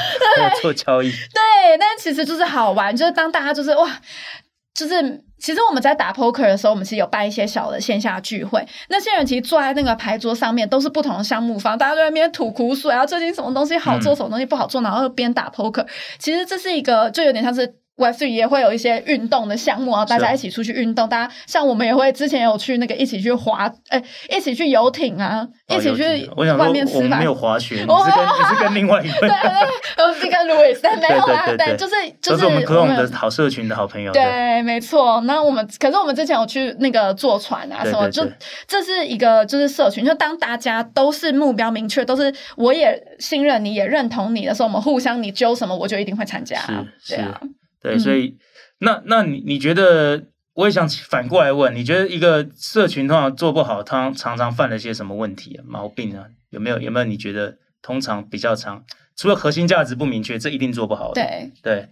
[0.63, 1.11] 做交易。
[1.11, 3.88] 对，但其实就是好玩，就是当大家就是哇。
[4.75, 8.65] 就是，其实我们在打 poker 的时候，我们其实有办一些小的线下聚会。
[8.89, 15.87] 那些人其实坐在那个牌桌上面，都是不同的项目方，大家都在那边吐苦水啊，最近什么东西好做，什么东西不好做，然后边打 poker。
[16.19, 17.75] 其实这是一个，就有点像是。
[17.99, 21.09] Web3 也会有一些运动的项目啊，大家一起出去运动。
[21.09, 27.19] 大家像我们也会之前有去那个一起去滑，哎，一起去游艇啊，一起去外面吃饭。
[27.19, 29.21] 没有滑雪，你是跟你是跟另外一个。
[29.21, 32.51] 对 对，我是跟 Louis，但没有啦，对，就是就是我
[32.85, 34.13] 们好社群的好朋友。
[34.13, 35.21] 对，没错。
[35.23, 38.25] 那我们可是我们之前有去那个坐船啊什么，就
[38.67, 46.61] 这是一个就是社群，就当大家都是目标明确，都是我也信任你也认同你的时候，我们互相你揪什么，我就一定会参加。
[47.03, 47.41] 是，对啊。
[47.81, 48.39] 对，所以、嗯、
[48.79, 56.27] 那那你你觉得，我也想反过来问，你觉得一个社群通常做不好，他常常犯了些什么问题啊、毛病啊？
[56.51, 57.05] 有没有有没有？
[57.05, 58.85] 你觉得通常比较常，
[59.17, 61.23] 除了核心价值不明确，这一定做不好的。
[61.23, 61.89] 对对，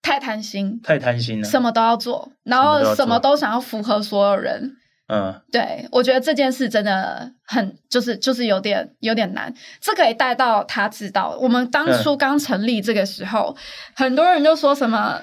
[0.00, 4.76] 太贪心，太贪心了，什么都要做，然后什么都想要符合所有人。
[5.08, 9.52] 嗯，对，我觉得这件事真的很，就是就是有点有点难。
[9.80, 13.60] 这可以带到他知道，我们当初刚成立这个时候，嗯、
[13.94, 15.22] 很多人就说什么。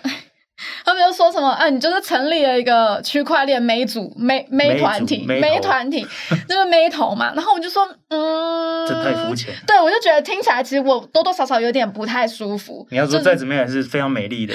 [0.85, 1.47] 他们就说什么？
[1.49, 6.05] 啊，你就是成立了一个区块链妹组、妹妹团体、妹团体，
[6.47, 7.31] 就是妹头嘛。
[7.35, 9.53] 然后我就说，嗯，这太肤浅。
[9.67, 12.85] 对，我就觉得听起来其实我多多少少有点不太舒服。
[12.91, 14.53] 你要说再怎么样也是非常美丽的，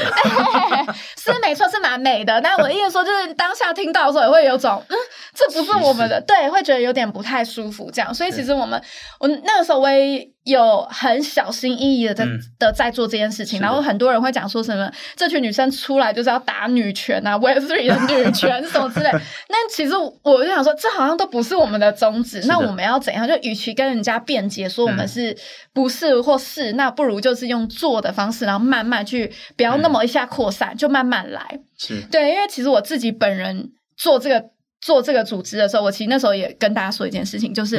[1.17, 2.41] 是没错，是蛮美的。
[2.41, 4.97] 但我的意思说，就是当下听到的时候也会有种，嗯，
[5.35, 7.91] 这不是我们的，对，会觉得有点不太舒服。
[7.93, 8.81] 这样，所以其实我们，
[9.21, 10.29] 我那个时候我也。
[10.45, 19.11] 有很小心翼翼的在、嗯、的在做这件事情，然后很多人会讲说什么这群女生出来就是要打女权啊， Web3 的女权什么之类。
[19.51, 22.43] 那其实我就想说，这好像都不是我们的宗旨。
[22.47, 23.29] 那我们要怎样？
[23.29, 25.37] 就与其跟人家辩解说我们是
[25.75, 31.61] 不是或是，嗯、那不如就是用做的方式，然后慢慢去，不要那么一下扩散，嗯、就慢慢来。
[31.77, 34.43] 是对，因为其实我自己本人做这个
[34.81, 37.79] 做这个组织的时候，我其实那时候也跟大家说一件事情，就是。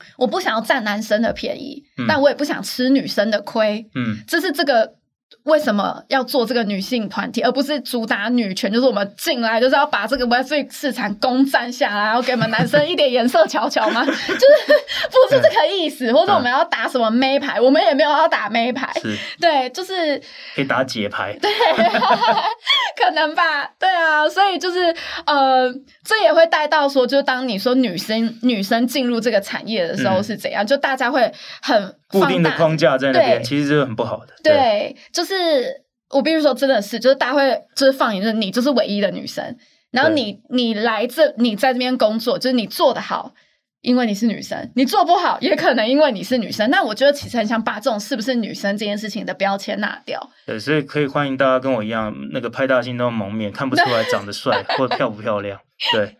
[0.00, 3.88] 嗯我不想要占男生的便宜，嗯、但我也不想吃女生的亏。
[3.94, 4.97] 嗯，这是这个。
[5.44, 8.70] 为什么要做这个女性团体，而不是主打女权？
[8.70, 14.04] 就是我们进来就是要把这个 Web3 市场攻占下来，然后给我们男生一点颜色瞧瞧吗？
[14.04, 17.60] 就是不是这个意思，或者我们要打什么妹牌？
[17.60, 18.92] 我们也没有要打妹牌，
[19.40, 20.20] 对，就是
[20.54, 21.50] 可以打姐牌，对，
[23.02, 24.94] 可能吧，对啊，所以就是
[25.24, 25.72] 呃，
[26.04, 31.32] 这也会带到说，就当你说女生女生进入这个产业的时候是怎样，嗯、就大家会
[31.62, 31.94] 很。
[32.10, 34.32] 固定的框架在那边，其实是很不好的。
[34.42, 39.56] 对，对就是我必须说，真的是，就是大家会就是放眼，就是你就是唯一的女生，
[39.90, 43.34] 然后你你来这，你在这边工作，就是你做的好。
[43.80, 46.68] 因为你是女生，你做不好也可能因为你是女生。
[46.68, 50.20] 那我觉得其实很想把这种是不是女生这件事情的标签拿掉。
[50.44, 55.60] 对，所以可以欢迎大家跟我一样，那个派大星都蒙面，看不出来长得帅 或漂不漂亮。
[55.92, 56.16] 对，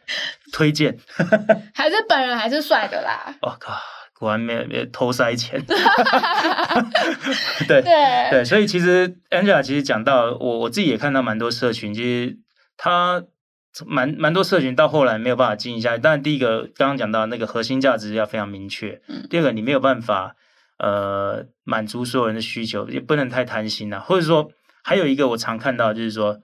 [0.53, 0.97] 推荐
[1.75, 3.35] 还是本人还是帅的啦。
[3.43, 3.77] 我、哦、靠，
[4.19, 5.63] 果然没没偷塞钱。
[7.67, 8.31] 对对。
[8.31, 12.39] 对，所以其实 Angela 其实讲到我我自己也看到蛮多社群，其实
[12.77, 13.25] 他。
[13.87, 20.35] 蛮蛮多社群到后来没有办法经营下去，但第一个刚刚讲到那个核心价值要非常明确，嗯，第二个你没有办法
[20.79, 24.51] 呃满足所有人的需求，也不能太贪心啊，或者说
[24.83, 26.41] 还有一个我常看到就是说，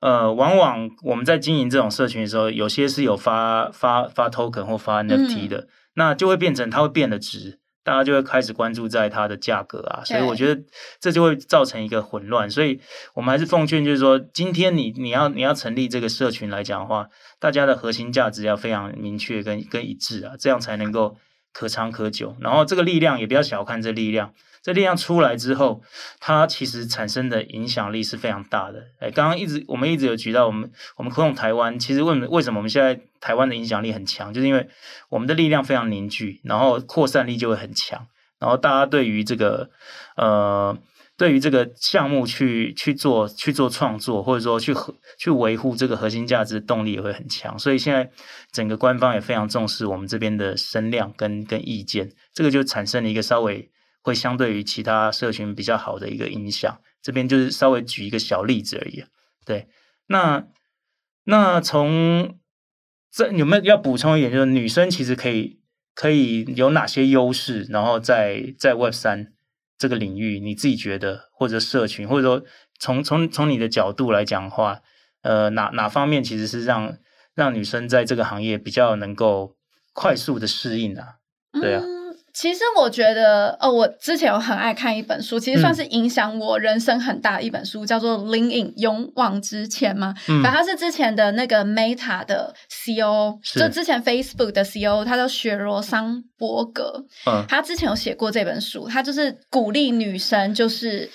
[0.00, 7.58] 呃，往往我们在经营这种社群的时候，有些是有发发发 token 或发 NFT 的，嗯，那就会变成它会变得值。
[7.84, 10.62] 大家就会开始关注在它的价格啊，所以我觉得
[11.00, 12.48] 这就会造成一个混乱。
[12.48, 12.80] 所以
[13.12, 17.08] 我们还是奉劝，就是说，今天你你要你要成立这个社群来讲的话，
[17.40, 21.16] 大家的核心价值要非常明确跟跟一致啊，这样才能够
[21.52, 22.36] 可长可久。
[22.40, 24.32] 然后这个力量也不要小看这力量。
[24.62, 25.82] 这力量出来之后，
[26.20, 28.86] 它其实产生的影响力是非常大的。
[29.00, 34.68] 哎，刚刚一直我们一直有举到我们我们科统台湾，其实为什么为什么我们现在台湾的影响力很强，就是因为
[35.08, 38.06] 我们的力量非常凝聚，然后扩散力就会很强，
[38.38, 39.70] 然后大家对于这个
[40.14, 40.78] 呃
[41.22, 44.74] 对于这个项目去去做去做创作，或者说去
[45.16, 47.56] 去维护这个核心价值的动力也会很强。
[47.56, 48.10] 所以现在
[48.50, 53.70] 整个官方也非常重视我们这边的声量跟跟意见，这个就产生了一个稍微。
[54.04, 59.04] 会相对于其他社群比较好的一个影响，这边就是稍微举一个小例子而已。
[59.46, 59.68] 对，
[60.08, 60.44] 那
[61.22, 62.36] 那从
[63.12, 65.60] 这有没有要补充一点，就是女生其实可以
[65.94, 67.62] 可以有哪些优势？
[67.70, 69.31] 然后在在 Web 三
[69.82, 72.44] 这个领域，你自己觉得或者社群，或者说
[72.78, 74.78] 从从从你的角度来讲话，
[75.22, 76.96] 呃，哪哪方面其实是让
[77.34, 79.56] 让女生在这个行业比较能够
[79.92, 81.16] 快速的适应啊？
[81.60, 81.82] 对啊。
[82.32, 90.14] 其实我觉得，哦，我之前有很爱看一本书，其实算是影响我人生很大的一本书，嗯、叫做《Lean In 勇往直前》嘛。
[90.28, 97.04] 嗯，反正他是之前的那个 Meta 的 CEO，就之前 Facebook 的 CEO，他叫雪罗桑伯格。
[97.26, 101.10] 嗯，他之前有写过这本书，他就是鼓励女生，就是。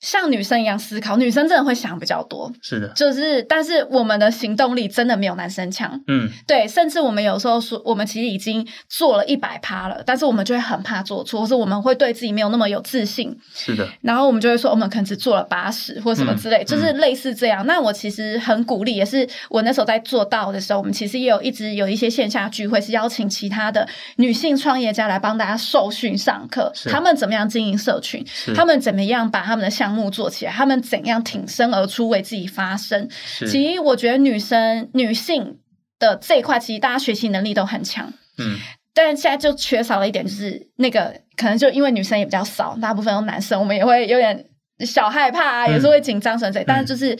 [0.00, 2.50] 像女生一样思考，女生真的会想比较多。
[2.62, 6.00] 是的，就是，但是我们的行动力真的没有男生强。
[6.06, 13.36] 嗯，对，甚至我们有时候说，我们其实已经做了一百趴了，但是我们就会很怕做错，或是我们会对自己没有那么有自信。
[13.52, 17.64] 是的，然后我们就会说，我们可能只做了八十或什么之类，嗯、就是类似这样。
[17.64, 23.86] 嗯、那我其实很鼓励，也是我那时候在做到的时候，我们其实也有一直有一些线下聚会，是邀请其他的
[24.16, 33.08] 女性创业家来帮大家受训上课，是他们怎么样经营社群，是他们怎么样把他们的项目做起来，他们怎样挺身而出为自己发声？
[33.38, 35.58] 其实我觉得女生女性
[35.98, 38.12] 的这一块，其实大家学习能力都很强。
[38.38, 38.56] 嗯，
[38.94, 44.46] 但现在就缺少了一点，就是那个可能就因为女生也比较少，大部分都男生，我们也会有点
[44.86, 46.60] 小害怕啊，嗯、也是会紧张什么的。
[46.60, 47.18] 嗯、但是就是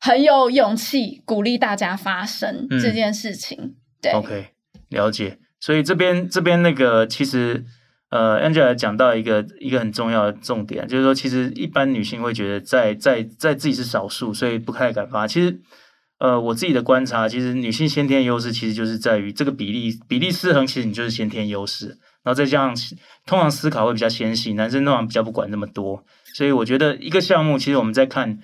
[0.00, 3.58] 很有勇气鼓励大家发声这件事情。
[3.60, 4.46] 嗯、对，OK，
[4.90, 5.38] 了解。
[5.60, 7.64] 所以这边这边那个其实。
[8.14, 15.26] 呃，Angel 讲到一个一个很重要的重点，就是说，其实一般女性会觉得在在在自己是少数，所以不太敢发。
[15.26, 15.60] 其实，
[16.20, 21.98] 呃，我自己的观察，其实女性先天优势其实就是在于这个比例比例失衡，其实你就是先天优势。
[22.22, 22.76] 然后再加上，
[23.26, 26.04] 通常思考会比较纤细，男生通常比较不管那么多。
[26.34, 28.38] 所以我觉得一个项目，其实我们在看，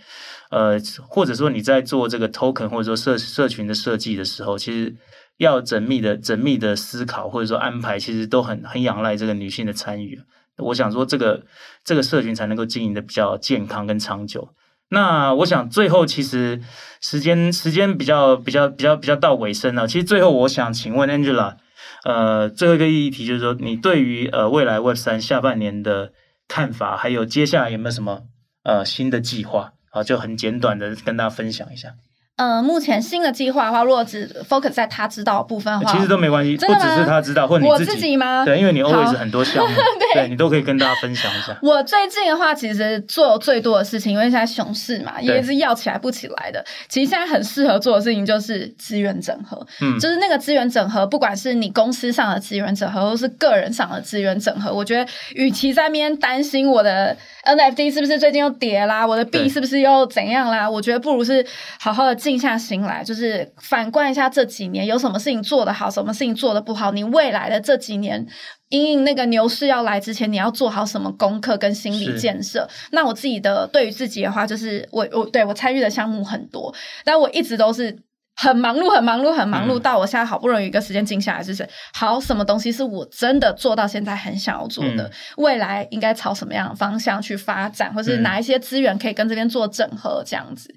[0.51, 4.97] 呃，或者说你在做这个 token 或者说社社群的设计的时候，其实。
[5.41, 10.21] 要缜密的、缜密的思考，或者说安排，其实都很很仰赖这个女性的参与。
[10.59, 11.43] 我想说，这个
[11.83, 14.51] 这个社群才能够经营的比较健康跟长久。
[14.91, 16.61] 那我想最后，其实
[17.01, 19.89] 时间时间比较比较比较比较到尾声了。
[19.89, 21.57] 其实最后，我想请问 Angela，
[22.05, 26.13] 呃，最后一个议题就是说，你对于呃未来 Web 三下半年的
[26.47, 28.25] 看法，还有接下来有没有什么
[28.63, 29.73] 呃新的计划？
[29.93, 31.95] 啊，就很简短的跟大家分享一下。
[32.41, 38.47] 呃，目前新的计划的话，如果只 focus 在他知道的部分的话，其实都没关系，不只是他知道，或你自己，我自己吗？
[38.47, 39.77] 对，因为你 always 很多项目，
[40.15, 41.55] 对，对你都可以跟大家分享一下。
[41.61, 46.65] 我最近的话，其实做最多的事情，因为现在熊市嘛，也是要起来不起来的。
[46.89, 57.15] 其实现在很适合做的事情就是资源整合，嗯，就是那个资源整合，不管是你公司上的资源整合，或是个人上的资源整合，我觉得与其在那边担心我的。
[57.45, 59.07] NFT 是不是最近又跌啦？
[59.07, 60.69] 我的币是不是又怎样啦？
[60.69, 61.45] 我觉得不如是
[61.79, 66.93] 好好的静下心来，就是反观一下这几年有什么事情做得好，什么事情做得不好。
[66.93, 68.27] 你未来的这几年，
[68.69, 72.69] 因应那个牛市要来之前，你要做好什么功课跟心理建设？
[72.93, 76.75] 那我自己的对于自己的话，就是我我对我参与的项目很多，
[77.05, 77.99] 但我一直都是。
[78.37, 90.75] 很忙碌，很忙碌，很忙碌，到我现在好不容易一个时间静下来，就是好什么东西是我真的做到现在很想要做的，未来应该朝什么样的方向去发展，或是哪一些资源可以跟这边做整合，这样子。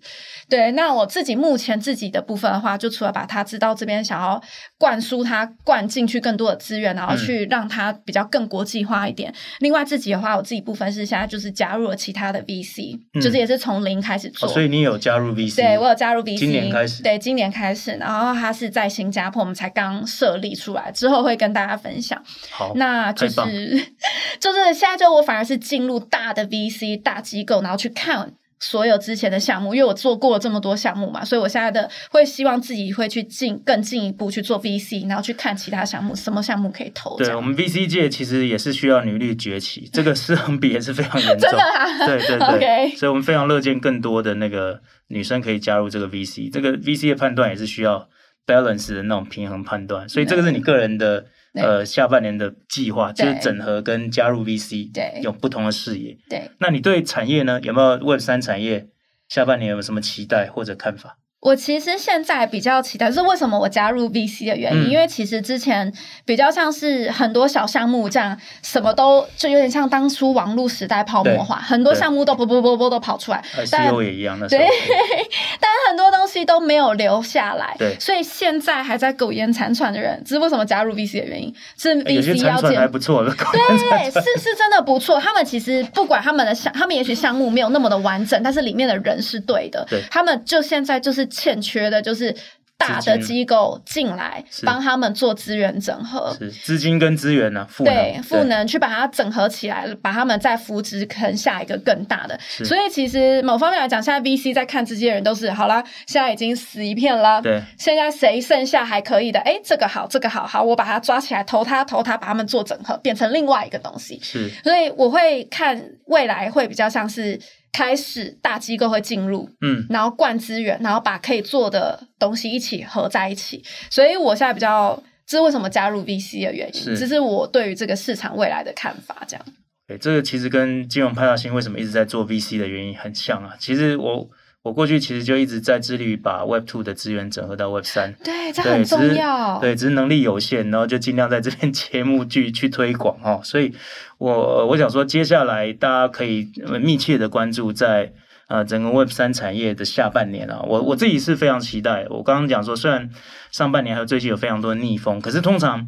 [0.50, 4.42] 对，那我自己目前自己的部分的话，就除了把他知道这边想要
[4.78, 9.34] 灌输他灌进去更多的资源，然后去让他比较更国际化一点。
[9.60, 14.50] 另外自己的话，我自己部分是现在就是加入了其他的 VC，就是也是从零开始做。
[14.50, 15.56] 所以你有加入 VC？
[15.56, 17.04] 对，我有加入 VC，今年开始。
[17.04, 17.44] 对，今年。
[17.54, 22.20] 开始，然后它是在新加坡，我们才刚设立出来，之后会跟大家分享。
[22.50, 23.36] 好，那就是
[24.42, 28.34] 就是现在就我反而是进入大的 VC 大机构，然后去看。
[28.64, 37.18] 所有之前的项目，因为我做过了这么多项目嘛，所以我现在的会希望自己会去进更进一步去做 VC，然后去看其他项目，什么项目可以投。
[37.18, 41.40] 对，我们 VC 界其实也是需要女力崛起， 这个失衡比也是非常严重。
[41.40, 42.08] 真的啊？
[42.08, 42.96] 对对对。
[42.96, 48.08] 所以我们非常乐见更多的那个女生可以加入这个 VC，这个 VC 的判断也是需要
[48.48, 51.26] balance 的那种平衡判断，所以这个是你个人的。
[51.54, 56.18] 呃，下半年的计划就是整合跟加入 VC，对，有不同的视野。
[56.28, 57.60] 对，那你对产业呢？
[57.62, 58.88] 有没有 Web 三产业
[59.28, 61.18] 下半年有什么期待或者看法？
[61.44, 65.92] 我其实现在比较期待，是为什么我加入 VC 的原因，嗯、因为其实之前
[66.24, 74.60] 比较像是很多小项目这样，什么都就有点像当初网络时代泡沫化，很多项目都啵啵啵啵都跑出来，但也一样的，对，
[75.60, 92.14] 但很多东西都没有留下来，对，所以现在还在苟延残喘的人，这是为什么加入 VC 的原因，是 VC 要减还不错，对对，是是真的不错，他们其实不管他们的项，他们也许项目没有那么的完整，但是里面的人是对的，对，他们就现在就是欠缺的就。
[92.16, 92.36] 是
[92.76, 97.68] 大的机构进来帮他们做资源整合，是资金跟资源呢、啊？
[97.70, 102.38] 赋能对，赋能去把它整合起来，把他们再扶植，成下一个更大的。
[102.66, 107.42] 所以其实某方面来讲，现在 VC 在看这些人都是好啦，现在已经死一片了。
[107.42, 109.40] 对，现在谁剩下还可以的？
[109.42, 114.20] 哎，这个好，这个好好，我把它抓起来，投他，投他，把他们做整合，变成另外一个东西。
[114.22, 117.40] 是，所以我会看未来会比较像是。
[117.74, 123.62] 开始大机构会进入，嗯，然后灌资源，然后把可以做的东西一起合在一起。
[123.90, 129.26] 所以我现在比较，这是为什么加入 VC 的原因，是这是我对于这个市场未来的看法。
[129.28, 129.46] 这样，
[129.86, 133.58] 对，这个其实跟金融派大星为什么一直在做 VC 的原因很像啊。
[133.60, 134.30] 其实我。
[134.64, 139.60] 我过去其实就一直在致力于把 Web Two 的资源整合到 Web 三，对，这很重要。
[139.60, 143.42] 对，只是能力有限，然后就尽量在这边 节目去去推广哦。
[143.44, 143.74] 所以
[144.20, 146.50] 我我想说，接下来大家可以
[146.82, 148.14] 密切的关注在
[148.48, 150.62] 呃整个 Web 三产业的下半年啊。
[150.66, 152.08] 我我自己是非常期待。
[152.10, 153.10] 我刚刚讲说，虽然
[153.52, 155.86] 上半年还有最近有非常多的逆风，可是通常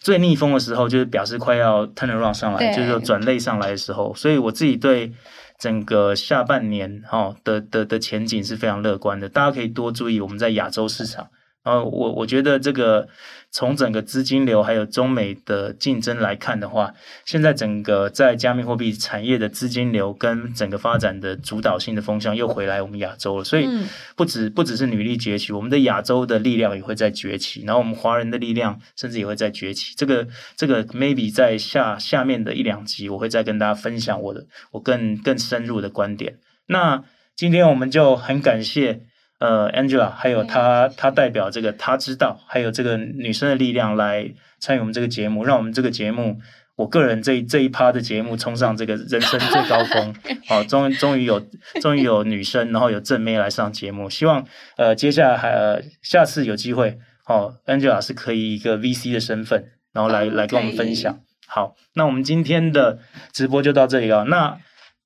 [0.00, 4.14] 最逆风的时候，就是表示快要 turn around 上来，就是说转类上来的时候。
[4.14, 5.14] 所以我自己对。
[5.58, 11.28] 整个下半年哈的的的前景是非常乐观的，大家可以多注意我们在亚洲市场。
[11.68, 13.08] 然后我我觉得这个
[13.50, 16.94] 从整个资金流还有中美的竞争来看的话，
[17.26, 23.68] 现在整个在加密货币产业的资金流跟整个发展的主导性的风向又回来我们亚洲了，所以
[24.16, 29.94] 不止不只是女力崛起，我们的亚洲的力量也会在崛起，然后我们华人的力量甚至也会在崛起。
[29.94, 36.38] 这个这个 maybe 在下下面的一两集我会再跟大家分享我的我更更深入的观点。
[36.66, 37.04] 那
[37.36, 39.02] 今天我们就很感谢。
[39.38, 44.28] 呃，Angela，还有她，她代表这个她知道，还有这个女生的力量来
[44.58, 46.40] 参与我们这个节目，让我们这个节目，
[46.74, 50.14] 我个人这一这一趴的节目冲上这个人生最高峰。
[50.48, 51.40] 好，终于终于有
[51.80, 54.44] 终于有女生，然后有正妹来上节目，希望
[54.76, 61.20] 呃接下来还呃下次有机会，哦，Angela 是可以一个 VC 的身份，然后来来跟我们分享。
[61.46, 62.98] 好，那我们今天的
[63.32, 64.58] 直播就到这里了，那。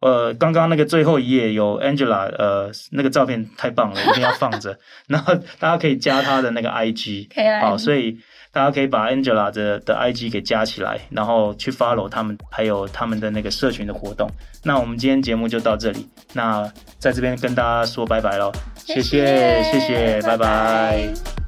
[0.03, 4.77] 呃，刚刚那个最后一页有 Angela，呃，那个照片太棒了，一定要放着。
[5.07, 7.29] 然后大家可以加她的那个 IG，
[7.61, 8.19] 好，所以
[8.51, 14.29] 大家可以把 Angela 的的 IG 给加起来，然后去 follow 他们，还有他们的那个社群的活动。
[14.65, 20.37] 那我们今天节目就到这里，那在这边跟大家说拜拜喽，谢谢，谢谢，拜拜。
[20.37, 21.42] 拜拜。